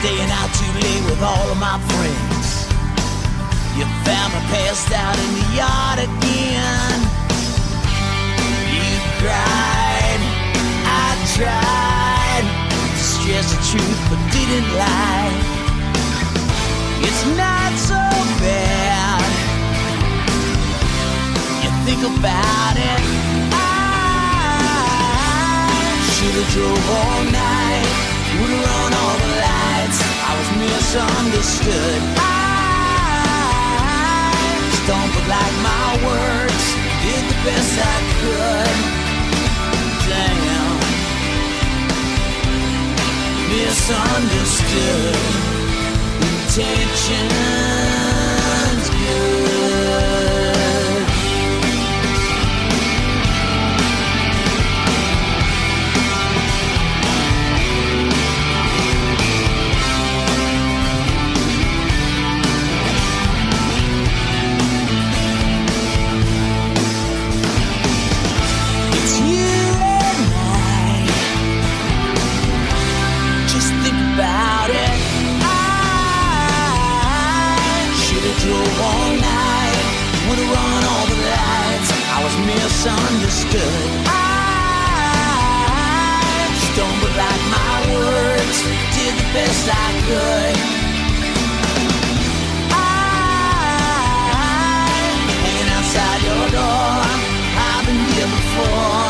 [0.00, 2.48] Staying out too late with all of my friends.
[3.76, 6.98] You found me passed out in the yard again.
[8.72, 9.75] You cried,
[11.36, 12.46] tried
[12.96, 15.36] to stress the truth but didn't lie.
[17.04, 18.00] It's not so
[18.40, 19.20] bad.
[21.60, 23.02] You think about it.
[23.52, 23.60] I
[26.16, 27.88] should've drove all night.
[28.40, 29.98] Would've run all the lights.
[30.24, 32.00] I was misunderstood.
[32.16, 32.32] I
[34.80, 36.64] stumbled like my words.
[37.04, 38.76] Did the best I could.
[40.08, 40.45] Damn.
[43.56, 45.16] Misunderstood.
[46.20, 47.95] Intentions
[83.56, 84.04] misunderstood.
[84.06, 85.40] I
[86.66, 88.58] stumbled like my words.
[88.96, 90.56] Did the best I could.
[92.70, 92.78] I
[95.42, 97.00] hanging outside your door.
[97.68, 99.08] I've been here before.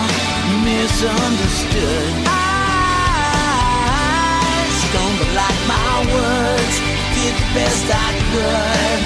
[0.65, 2.15] Misunderstood.
[2.27, 2.41] I
[4.83, 6.77] stumbled like my words.
[7.17, 9.01] Did the best I could.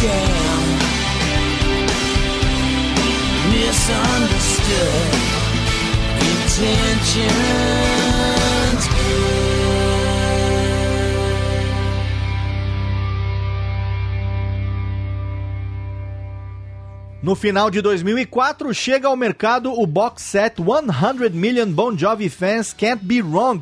[0.00, 0.64] Damn.
[3.50, 4.25] Misunderstood.
[6.20, 6.88] Intentions
[8.88, 9.36] good.
[17.26, 22.72] No final de 2004, chega ao mercado o box set 100 Million Bon Jovi Fans
[22.72, 23.58] Can't Be Wrong,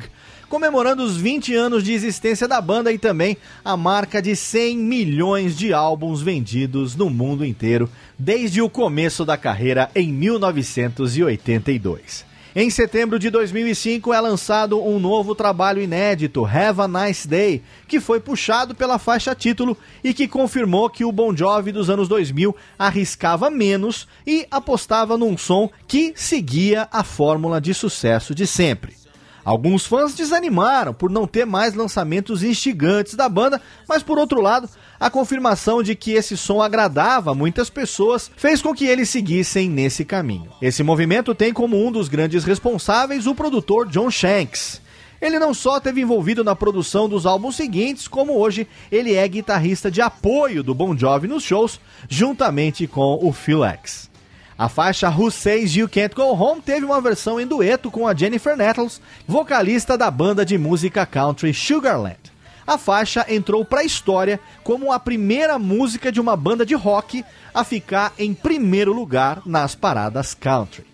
[0.55, 5.57] comemorando os 20 anos de existência da banda e também a marca de 100 milhões
[5.57, 12.23] de álbuns vendidos no mundo inteiro desde o começo da carreira em 1982.
[12.55, 17.99] Em setembro de 2005 é lançado um novo trabalho inédito, Have a Nice Day, que
[17.99, 22.55] foi puxado pela faixa título e que confirmou que o Bon Jovi dos anos 2000
[22.79, 29.04] arriscava menos e apostava num som que seguia a fórmula de sucesso de sempre.
[29.45, 34.67] Alguns fãs desanimaram por não ter mais lançamentos instigantes da banda, mas por outro lado,
[34.99, 40.03] a confirmação de que esse som agradava muitas pessoas fez com que eles seguissem nesse
[40.03, 40.51] caminho.
[40.59, 44.81] Esse movimento tem como um dos grandes responsáveis o produtor John Shanks.
[45.21, 49.91] Ele não só teve envolvido na produção dos álbuns seguintes, como hoje ele é guitarrista
[49.91, 54.09] de apoio do Bon Jovi nos shows, juntamente com o Phil X.
[54.57, 58.15] A faixa Who Says You Can't Go Home teve uma versão em dueto com a
[58.15, 62.17] Jennifer Nettles, vocalista da banda de música country Sugarland.
[62.65, 67.25] A faixa entrou para a história como a primeira música de uma banda de rock
[67.53, 70.85] a ficar em primeiro lugar nas paradas country.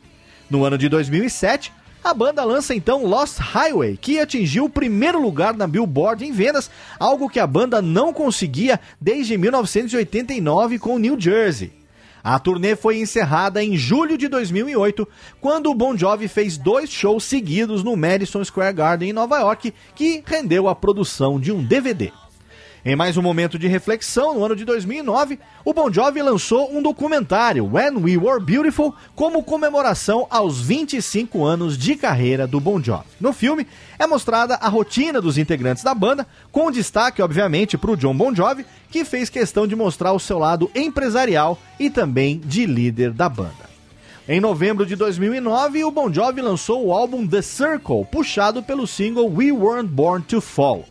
[0.49, 1.72] No ano de 2007,
[2.03, 6.72] a banda lança então Lost Highway, que atingiu o primeiro lugar na Billboard em vendas,
[6.99, 11.81] algo que a banda não conseguia desde 1989 com New Jersey.
[12.24, 15.08] A turnê foi encerrada em julho de 2008,
[15.40, 19.74] quando o Bon Jovi fez dois shows seguidos no Madison Square Garden em Nova York,
[19.95, 22.11] que rendeu a produção de um DVD.
[22.84, 26.82] Em mais um momento de reflexão, no ano de 2009, o Bon Jovi lançou um
[26.82, 33.06] documentário, When We Were Beautiful, como comemoração aos 25 anos de carreira do Bon Jovi.
[33.19, 33.68] No filme,
[34.00, 38.34] é mostrada a rotina dos integrantes da banda, com destaque, obviamente, para o John Bon
[38.34, 43.30] Jovi, que fez questão de mostrar o seu lado empresarial e também de líder da
[43.30, 43.69] banda.
[44.27, 49.32] Em novembro de 2009, o Bon Jovi lançou o álbum The Circle, puxado pelo single
[49.32, 50.85] We Weren't Born to Fall.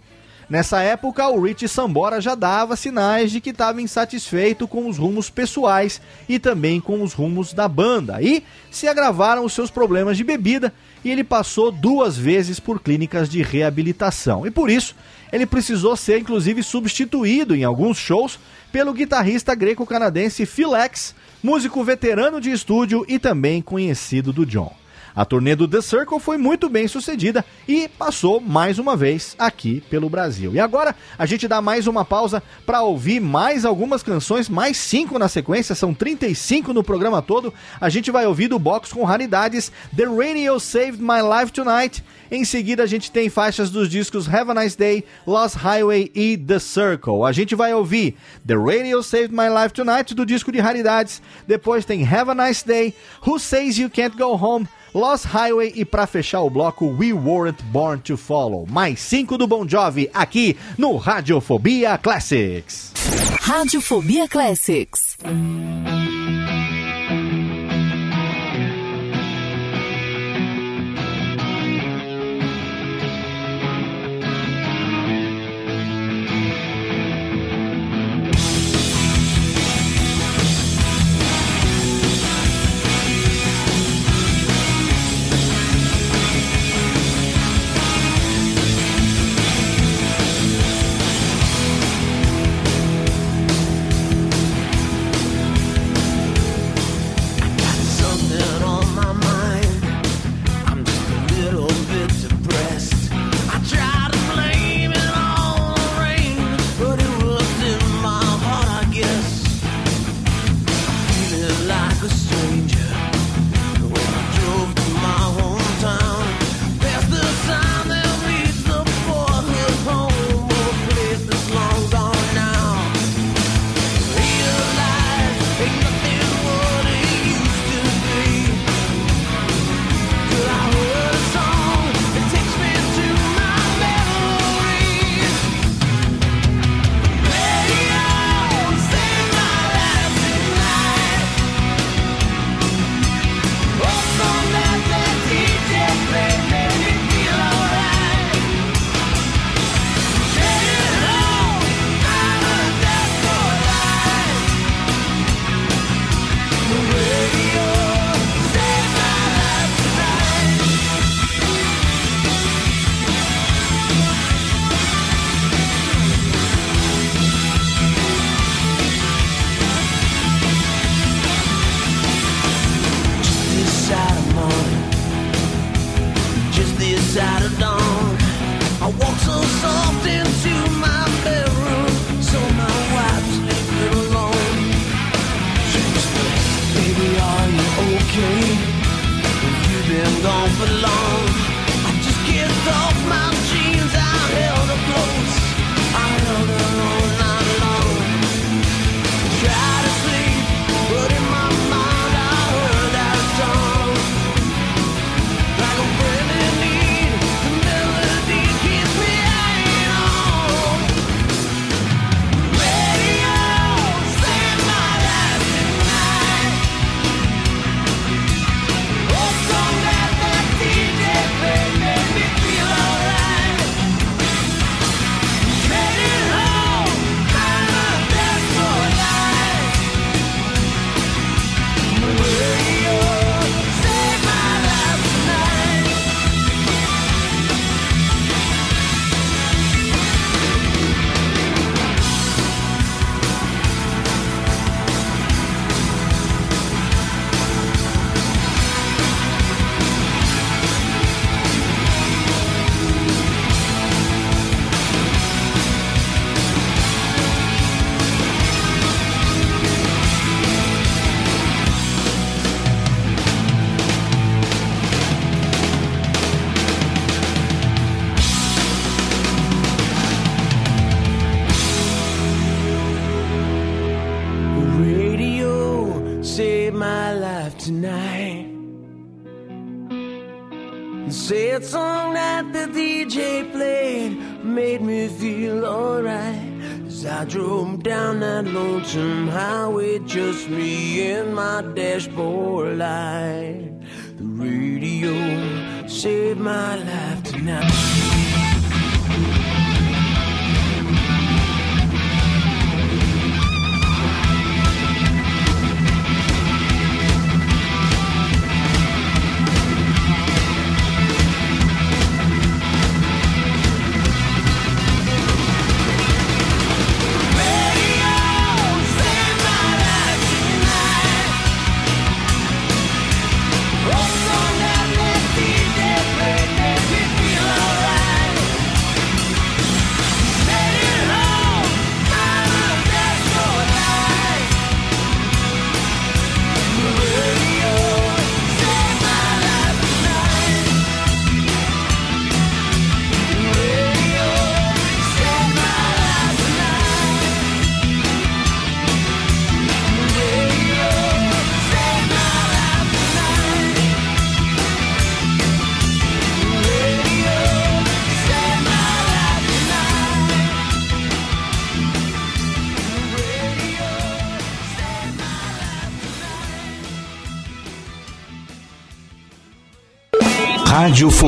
[0.50, 5.30] Nessa época, o Rich Sambora já dava sinais de que estava insatisfeito com os rumos
[5.30, 8.20] pessoais e também com os rumos da banda.
[8.20, 13.28] E se agravaram os seus problemas de bebida e ele passou duas vezes por clínicas
[13.28, 14.44] de reabilitação.
[14.44, 14.96] E por isso,
[15.32, 18.36] ele precisou ser inclusive substituído em alguns shows
[18.72, 24.79] pelo guitarrista greco-canadense Phil X, músico veterano de estúdio e também conhecido do John.
[25.20, 29.82] A turnê do The Circle foi muito bem sucedida e passou mais uma vez aqui
[29.90, 30.54] pelo Brasil.
[30.54, 35.18] E agora a gente dá mais uma pausa para ouvir mais algumas canções, mais cinco
[35.18, 37.52] na sequência, são 35 no programa todo.
[37.78, 42.02] A gente vai ouvir do box com raridades The Radio Saved My Life Tonight.
[42.30, 46.38] Em seguida a gente tem faixas dos discos Have a Nice Day, Lost Highway e
[46.38, 47.24] The Circle.
[47.26, 48.16] A gente vai ouvir
[48.46, 51.20] The Radio Saved My Life Tonight do disco de raridades.
[51.46, 52.94] Depois tem Have a Nice Day,
[53.26, 57.62] Who Says You Can't Go Home, Lost Highway e para fechar o bloco We Weren't
[57.64, 58.66] Born to Follow.
[58.68, 62.92] Mais cinco do Bon Jovi aqui no Radiofobia Classics.
[63.40, 65.16] Radiofobia Classics.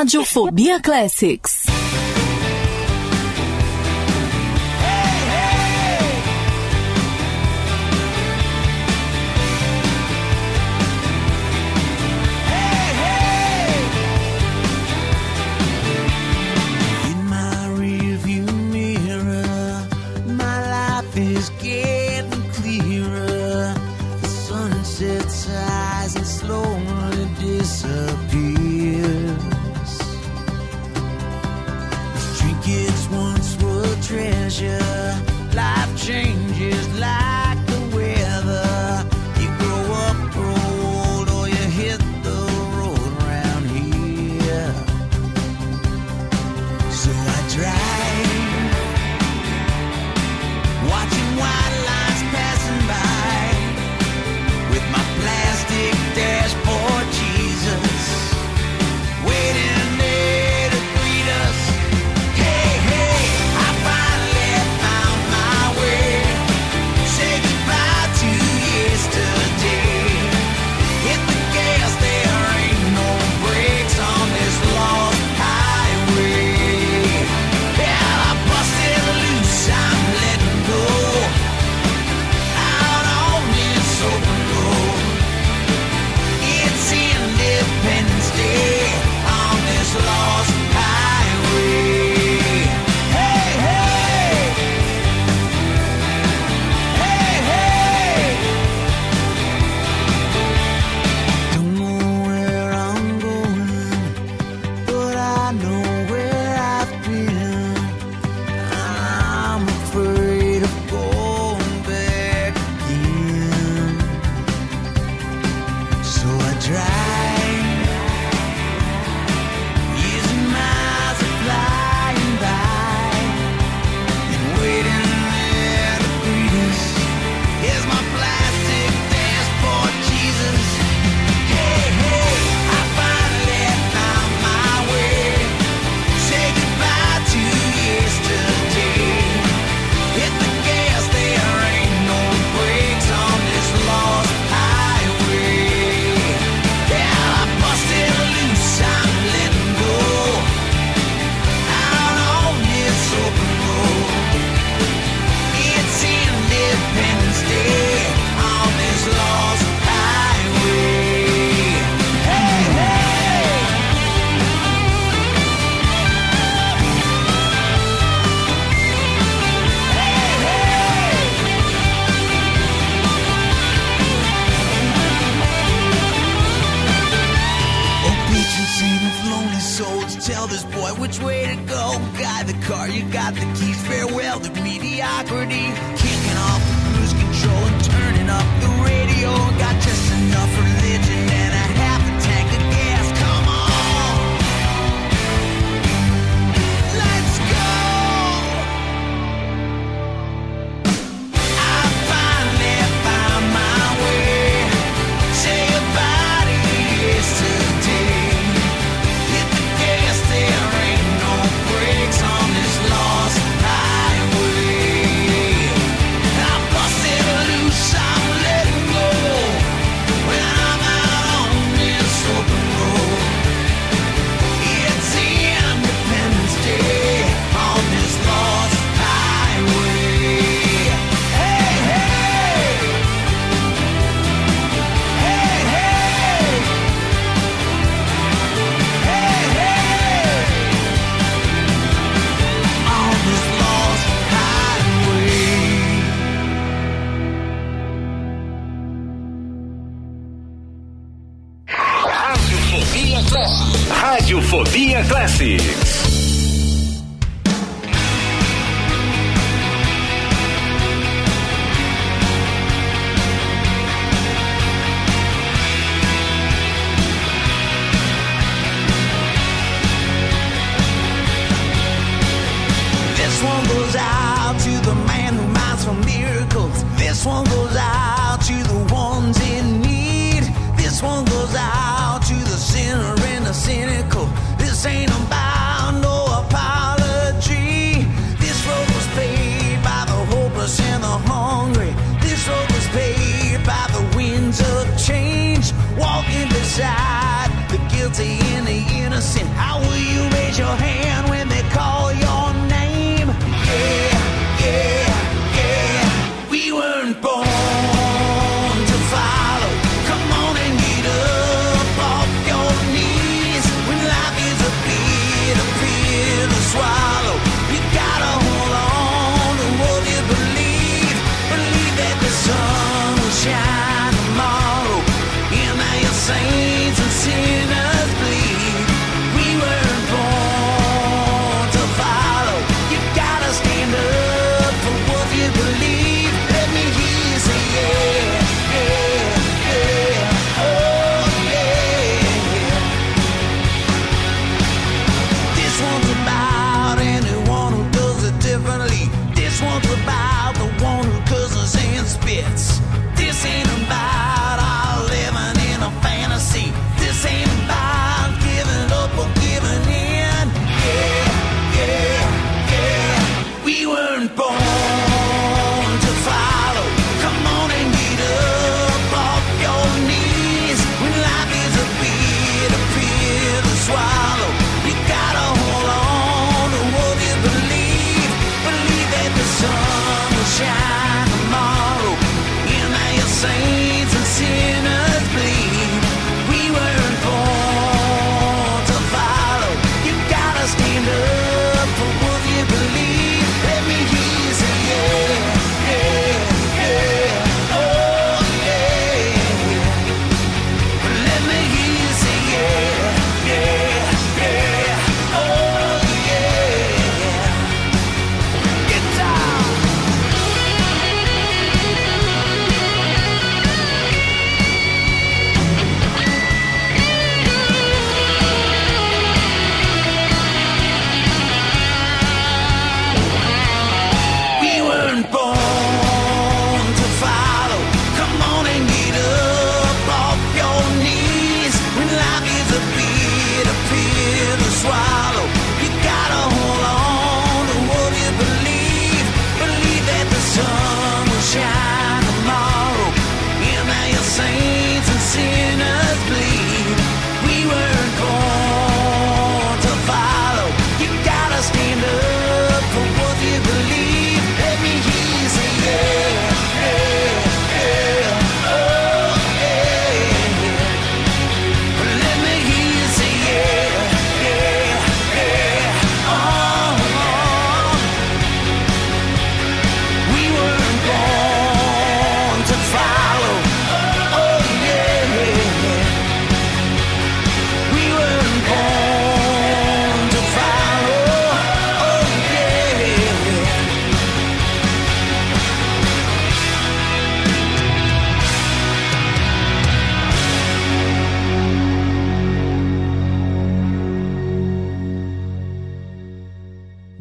[0.00, 0.80] Radiofobia.
[0.80, 1.69] Classics.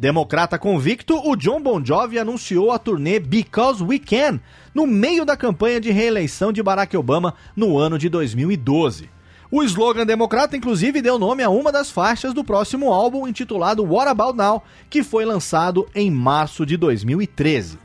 [0.10, 4.40] Democrata convicto, o John Bon Jovi anunciou a turnê Because We Can
[4.74, 9.08] no meio da campanha de reeleição de Barack Obama no ano de 2012.
[9.52, 14.10] O slogan democrata, inclusive, deu nome a uma das faixas do próximo álbum intitulado What
[14.10, 17.78] About Now, que foi lançado em março de 2013.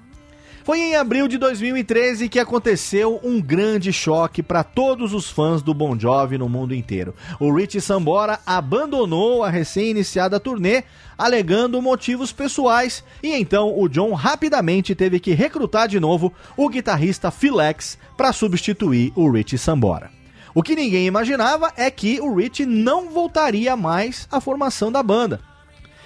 [0.65, 5.75] Foi em abril de 2013 que aconteceu um grande choque para todos os fãs do
[5.75, 7.15] Bon Jovi no mundo inteiro.
[7.39, 10.85] O Richie Sambora abandonou a recém-iniciada turnê,
[11.19, 17.31] alegando motivos pessoais, e então o John rapidamente teve que recrutar de novo o guitarrista
[17.31, 20.11] Philex para substituir o Richie Sambora.
[20.55, 25.43] O que ninguém imaginava é que o Richie não voltaria mais à formação da banda.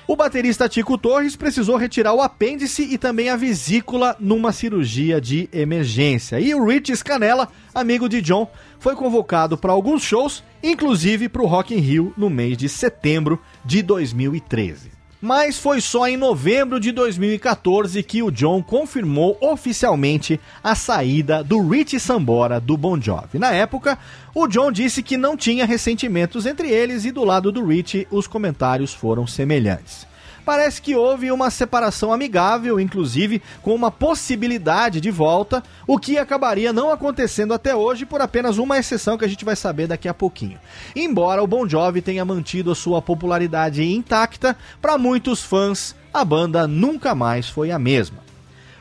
[0.08, 5.50] O baterista Tico Torres precisou retirar o apêndice e também a vesícula numa cirurgia de
[5.52, 6.40] emergência.
[6.40, 11.46] E o Rich Scanella, amigo de John, foi convocado para alguns shows, inclusive para o
[11.46, 14.97] Rock in Rio no mês de setembro de 2013.
[15.20, 21.60] Mas foi só em novembro de 2014 que o John confirmou oficialmente a saída do
[21.68, 23.38] Rich Sambora do Bon Jovi.
[23.38, 23.98] Na época,
[24.32, 28.28] o John disse que não tinha ressentimentos entre eles e do lado do Rich os
[28.28, 30.07] comentários foram semelhantes.
[30.48, 36.72] Parece que houve uma separação amigável, inclusive com uma possibilidade de volta, o que acabaria
[36.72, 40.14] não acontecendo até hoje por apenas uma exceção que a gente vai saber daqui a
[40.14, 40.58] pouquinho.
[40.96, 46.66] Embora o Bon Jovi tenha mantido a sua popularidade intacta, para muitos fãs a banda
[46.66, 48.20] nunca mais foi a mesma.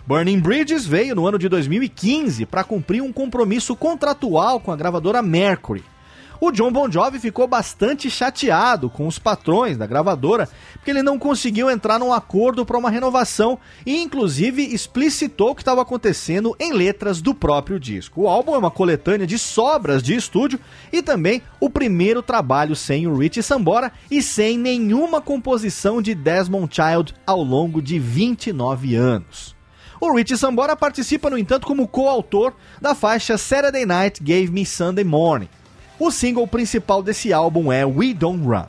[0.07, 5.21] Burning Bridges veio no ano de 2015 para cumprir um compromisso contratual com a gravadora
[5.21, 5.83] Mercury.
[6.39, 11.17] O John Bon Jovi ficou bastante chateado com os patrões da gravadora, porque ele não
[11.17, 16.73] conseguiu entrar num acordo para uma renovação e, inclusive, explicitou o que estava acontecendo em
[16.73, 18.21] letras do próprio disco.
[18.21, 20.59] O álbum é uma coletânea de sobras de estúdio
[20.93, 26.69] e também o primeiro trabalho sem o Rich Sambora e sem nenhuma composição de Desmond
[26.73, 29.55] Child ao longo de 29 anos.
[29.99, 35.03] O Rich Sambora participa, no entanto, como coautor da faixa Saturday Night Gave Me Sunday
[35.03, 35.49] Morning.
[35.99, 38.65] O single principal desse álbum é We Don't Run.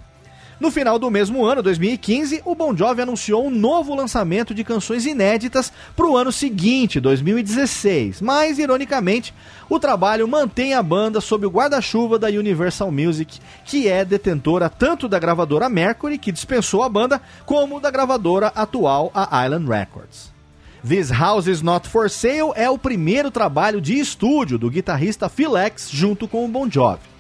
[0.59, 5.05] No final do mesmo ano, 2015, o Bon Jovi anunciou um novo lançamento de canções
[5.05, 8.23] inéditas para o ano seguinte, 2016.
[8.23, 9.33] Mas, ironicamente,
[9.69, 15.07] o trabalho mantém a banda sob o guarda-chuva da Universal Music, que é detentora tanto
[15.07, 20.33] da gravadora Mercury, que dispensou a banda, como da gravadora atual, a Island Records.
[20.83, 25.57] This House Is Not For Sale é o primeiro trabalho de estúdio do guitarrista Phil
[25.57, 27.18] X junto com o Bon Jovi.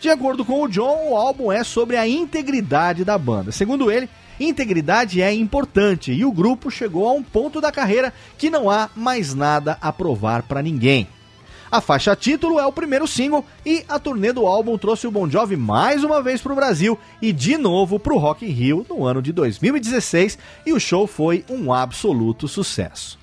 [0.00, 3.50] De acordo com o John, o álbum é sobre a integridade da banda.
[3.50, 4.08] Segundo ele,
[4.38, 8.90] integridade é importante e o grupo chegou a um ponto da carreira que não há
[8.94, 11.08] mais nada a provar para ninguém.
[11.70, 15.28] A faixa título é o primeiro single e a turnê do álbum trouxe o Bon
[15.28, 18.86] Jovi mais uma vez para o Brasil e de novo para o Rock in Rio
[18.88, 23.18] no ano de 2016 e o show foi um absoluto sucesso.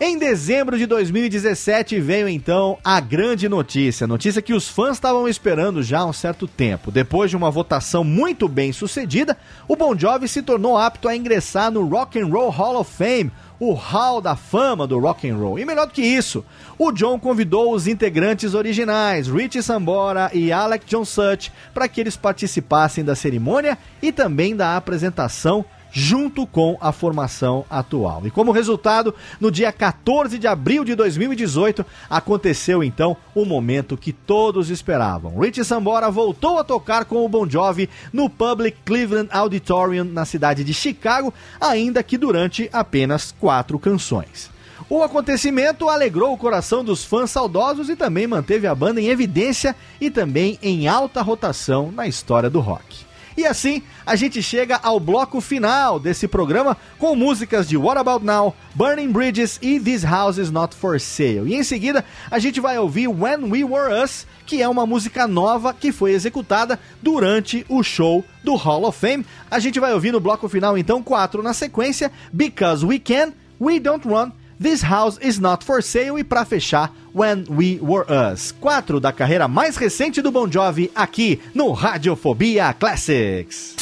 [0.00, 5.84] Em dezembro de 2017 veio então a grande notícia, notícia que os fãs estavam esperando
[5.84, 6.90] já há um certo tempo.
[6.90, 11.70] Depois de uma votação muito bem sucedida, o Bon Jovi se tornou apto a ingressar
[11.70, 15.60] no Rock and Roll Hall of Fame, o Hall da Fama do Rock and Roll.
[15.60, 16.44] E melhor do que isso,
[16.76, 22.16] o John convidou os integrantes originais, Richie Sambora e Alec John Such, para que eles
[22.16, 25.64] participassem da cerimônia e também da apresentação
[25.94, 28.26] junto com a formação atual.
[28.26, 34.12] E como resultado, no dia 14 de abril de 2018, aconteceu então o momento que
[34.12, 35.38] todos esperavam.
[35.38, 40.64] Richie Sambora voltou a tocar com o Bon Jovi no Public Cleveland Auditorium na cidade
[40.64, 44.50] de Chicago, ainda que durante apenas quatro canções.
[44.90, 49.76] O acontecimento alegrou o coração dos fãs saudosos e também manteve a banda em evidência
[50.00, 53.03] e também em alta rotação na história do rock.
[53.36, 58.24] E assim, a gente chega ao bloco final desse programa com músicas de What About
[58.24, 61.48] Now, Burning Bridges e This House Is Not For Sale.
[61.48, 65.26] E em seguida, a gente vai ouvir When We Were Us, que é uma música
[65.26, 69.26] nova que foi executada durante o show do Hall of Fame.
[69.50, 73.80] A gente vai ouvir no bloco final, então, quatro na sequência: Because We Can, We
[73.80, 78.52] Don't Run, This House Is Not For Sale e para fechar, When We Were Us.
[78.60, 83.74] Quatro da carreira mais recente do Bon Jovi aqui no Radiofobia Classics.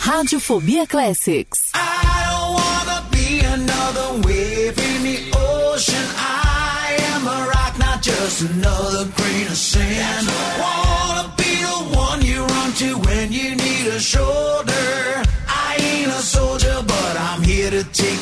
[0.00, 1.70] Radiofobia Classics.
[1.74, 6.06] I don't wanna be another wave in the ocean.
[6.16, 10.28] I am a rock, not just another grain of sand.
[10.58, 14.69] Wanna be the one you run to when you need a shoulder.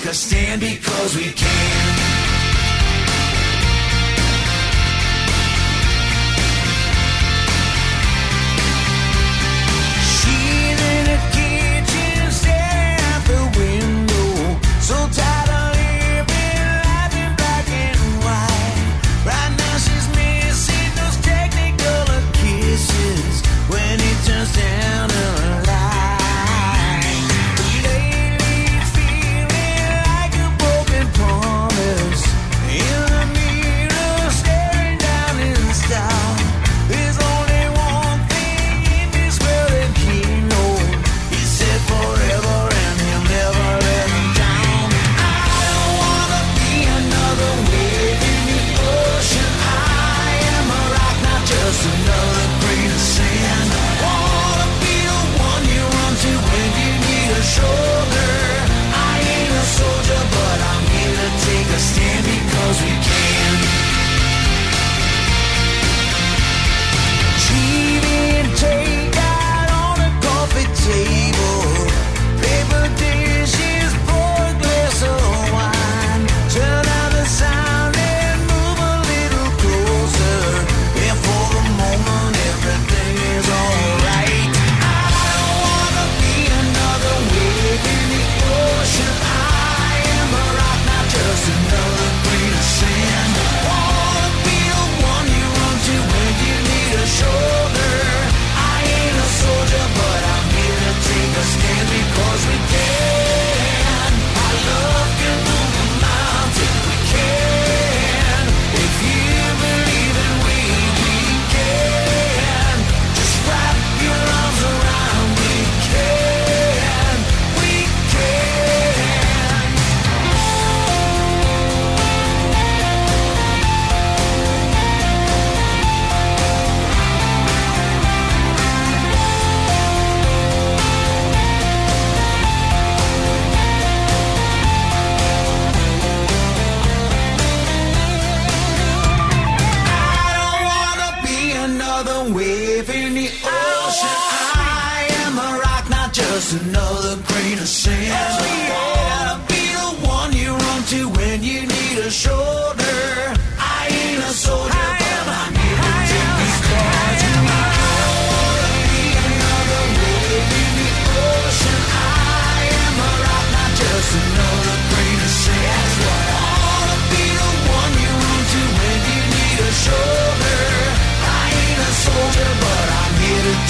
[0.04, 2.17] A stand because we can.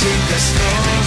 [0.01, 0.98] Take the storm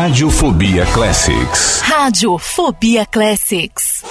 [0.00, 1.82] Radiofobia Classics.
[1.82, 4.02] Radiofobia Classics.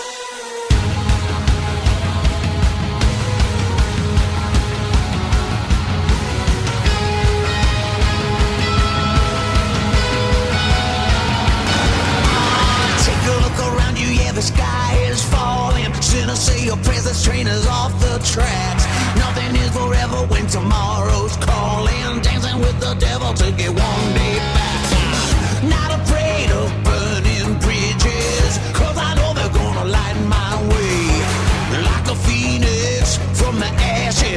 [16.65, 18.85] your presence train off the tracks.
[19.17, 22.21] Nothing is forever when tomorrow's calling.
[22.21, 24.18] Dancing with the devil to get one.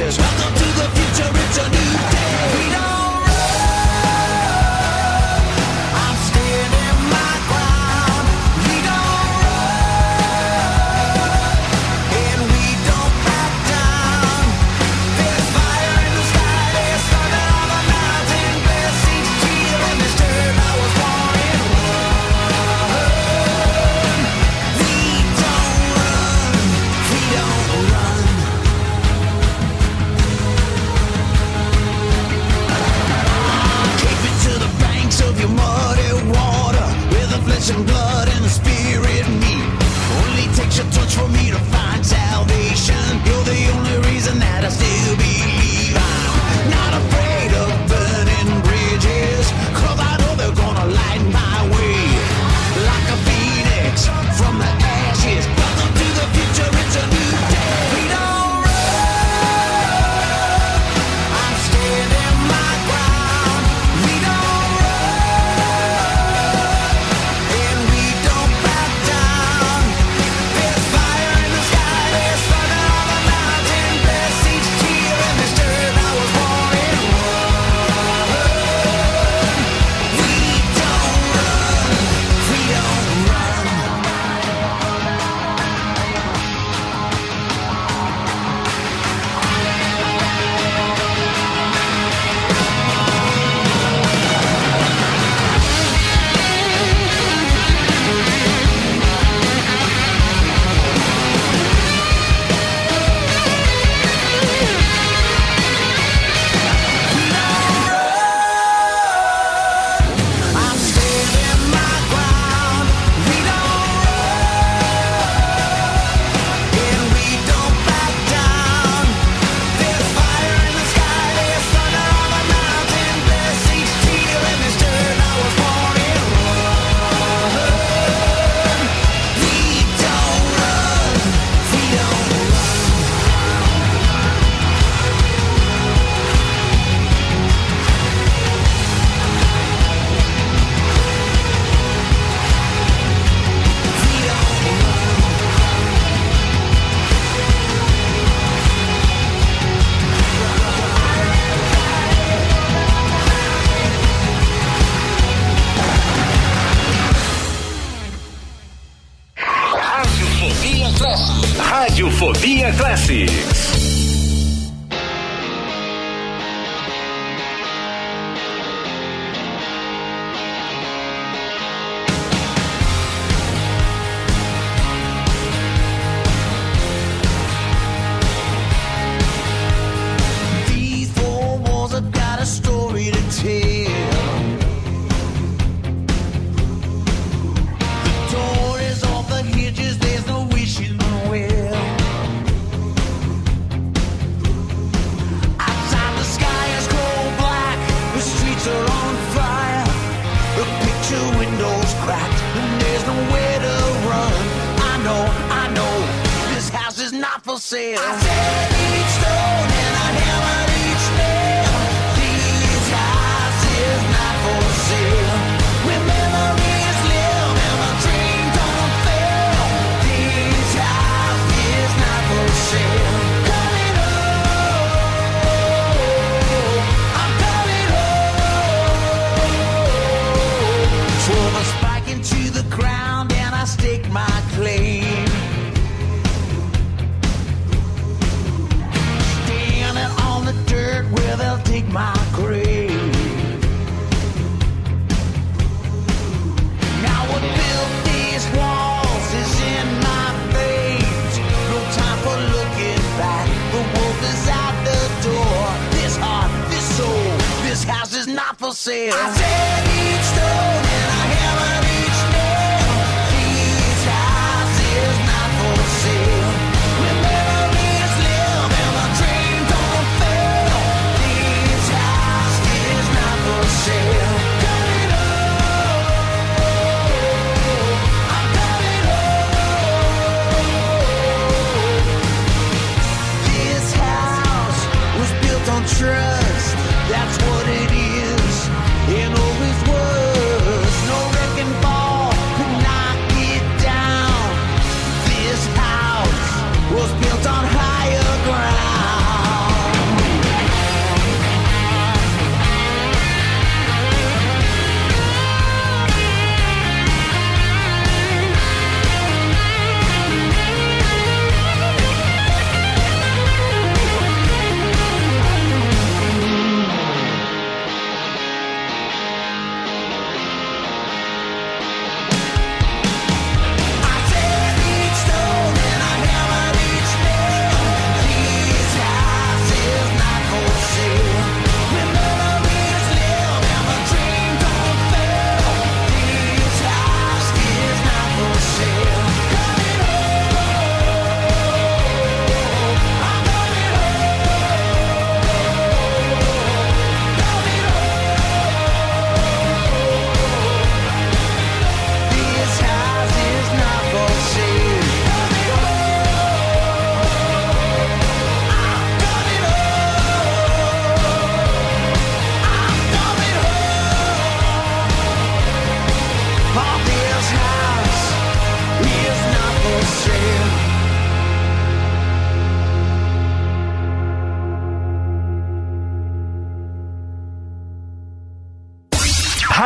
[0.03, 0.72] dias.
[41.33, 41.62] meet to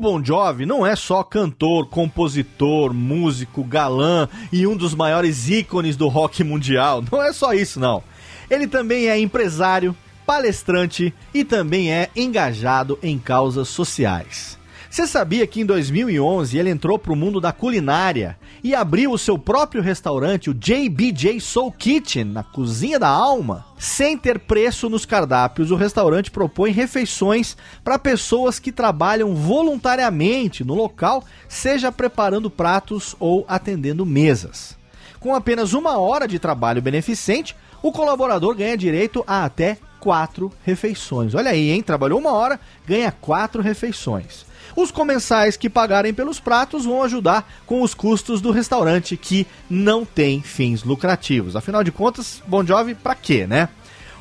[0.00, 6.08] Bon Jovi não é só cantor, compositor, músico, galã e um dos maiores ícones do
[6.08, 7.04] rock mundial.
[7.10, 8.02] Não é só isso, não.
[8.50, 9.94] Ele também é empresário,
[10.26, 14.58] palestrante e também é engajado em causas sociais.
[14.90, 19.18] Você sabia que em 2011 ele entrou para o mundo da culinária e abriu o
[19.18, 23.64] seu próprio restaurante, o JBJ Soul Kitchen, na cozinha da alma?
[23.78, 30.74] Sem ter preço nos cardápios, o restaurante propõe refeições para pessoas que trabalham voluntariamente no
[30.74, 34.76] local, seja preparando pratos ou atendendo mesas.
[35.20, 41.32] Com apenas uma hora de trabalho beneficente, o colaborador ganha direito a até quatro refeições.
[41.32, 41.80] Olha aí, hein?
[41.80, 44.49] Trabalhou uma hora, ganha quatro refeições.
[44.76, 50.04] Os comensais que pagarem pelos pratos vão ajudar com os custos do restaurante, que não
[50.04, 51.56] tem fins lucrativos.
[51.56, 53.68] Afinal de contas, Bon Jovi, pra quê, né?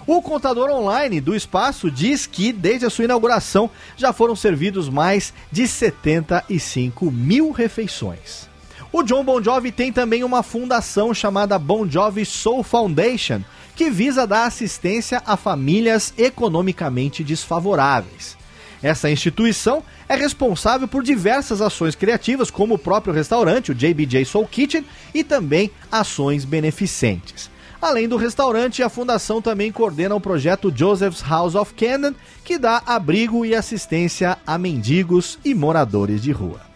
[0.07, 5.31] O contador online do espaço diz que, desde a sua inauguração, já foram servidos mais
[5.51, 8.49] de 75 mil refeições.
[8.91, 13.41] O John Bon Jovi tem também uma fundação chamada Bon Jovi Soul Foundation,
[13.75, 18.38] que visa dar assistência a famílias economicamente desfavoráveis.
[18.81, 24.47] Essa instituição é responsável por diversas ações criativas, como o próprio restaurante, o JBJ Soul
[24.47, 27.49] Kitchen, e também ações beneficentes.
[27.81, 32.81] Além do restaurante, a fundação também coordena o projeto Joseph's House of Canaan, que dá
[32.85, 36.68] abrigo e assistência a mendigos e moradores de rua.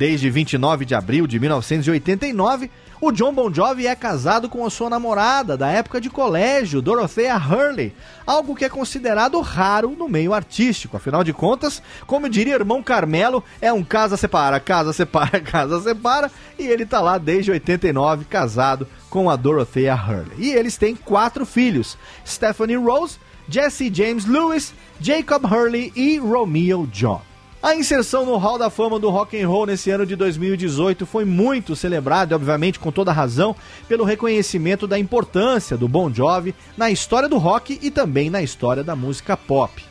[0.00, 2.70] Desde 29 de abril de 1989,
[3.02, 7.36] o John Bon Jovi é casado com a sua namorada da época de colégio, Dorothea
[7.36, 7.92] Hurley,
[8.26, 10.96] algo que é considerado raro no meio artístico.
[10.96, 16.32] Afinal de contas, como diria irmão Carmelo, é um casa separa, casa separa, casa separa,
[16.58, 20.38] e ele tá lá desde 89 casado com a Dorothea Hurley.
[20.38, 27.20] E eles têm quatro filhos: Stephanie Rose, Jesse James Lewis, Jacob Hurley e Romeo John.
[27.62, 31.26] A inserção no Hall da Fama do Rock and Roll nesse ano de 2018 foi
[31.26, 33.54] muito celebrada, obviamente com toda razão,
[33.86, 38.82] pelo reconhecimento da importância do Bon Jovi na história do rock e também na história
[38.82, 39.84] da música pop.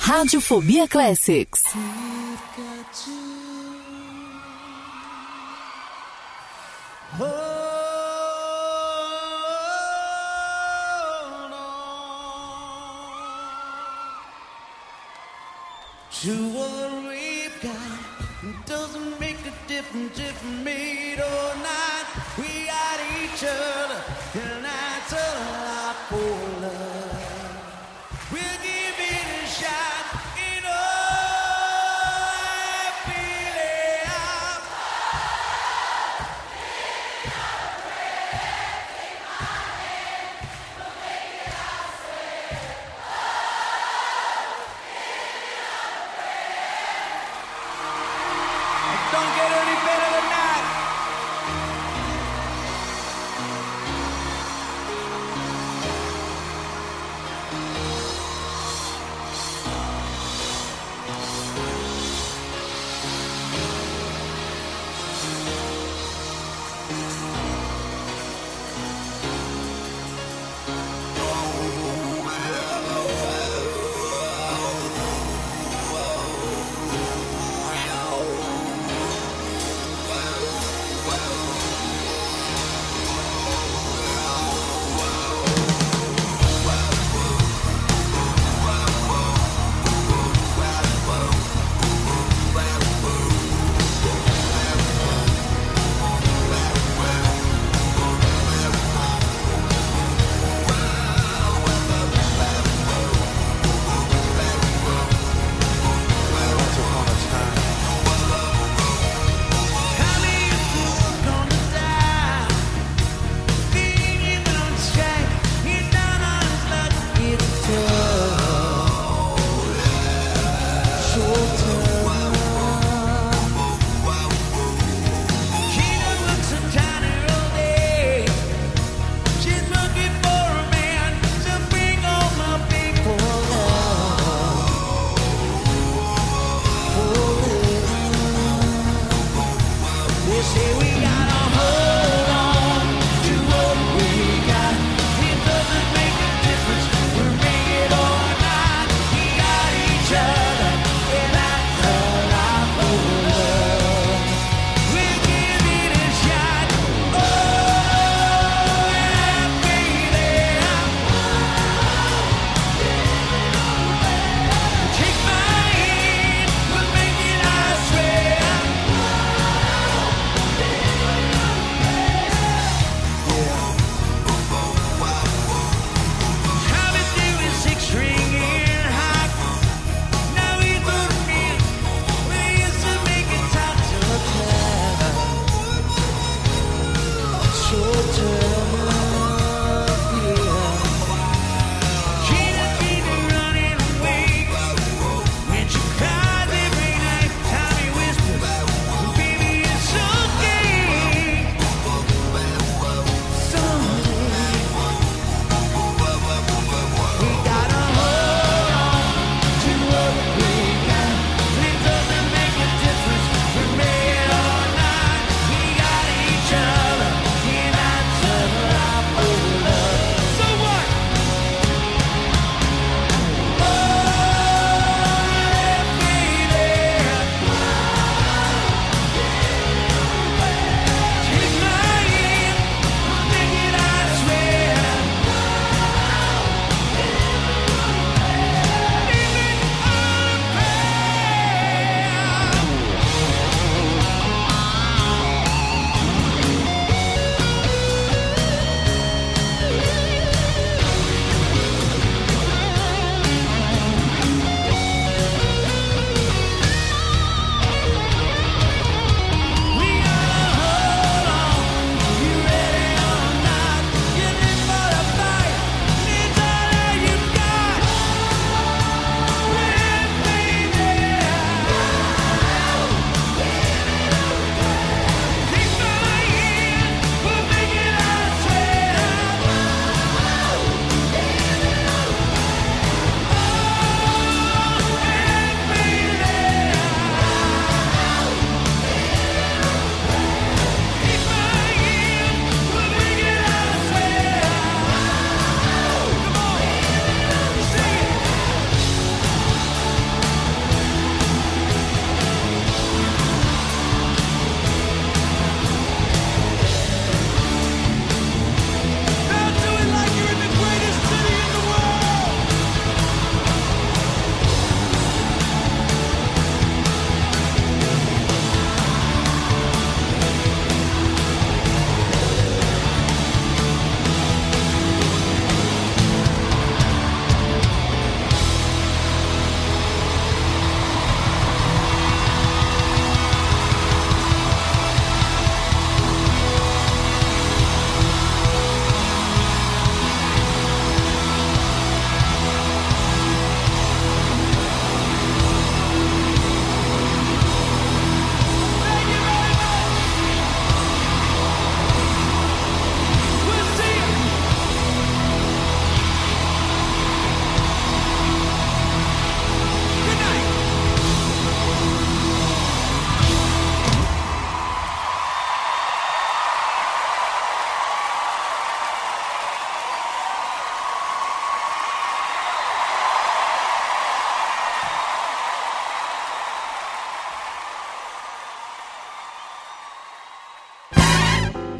[0.00, 1.62] Radiofobia Classics.
[16.24, 16.53] To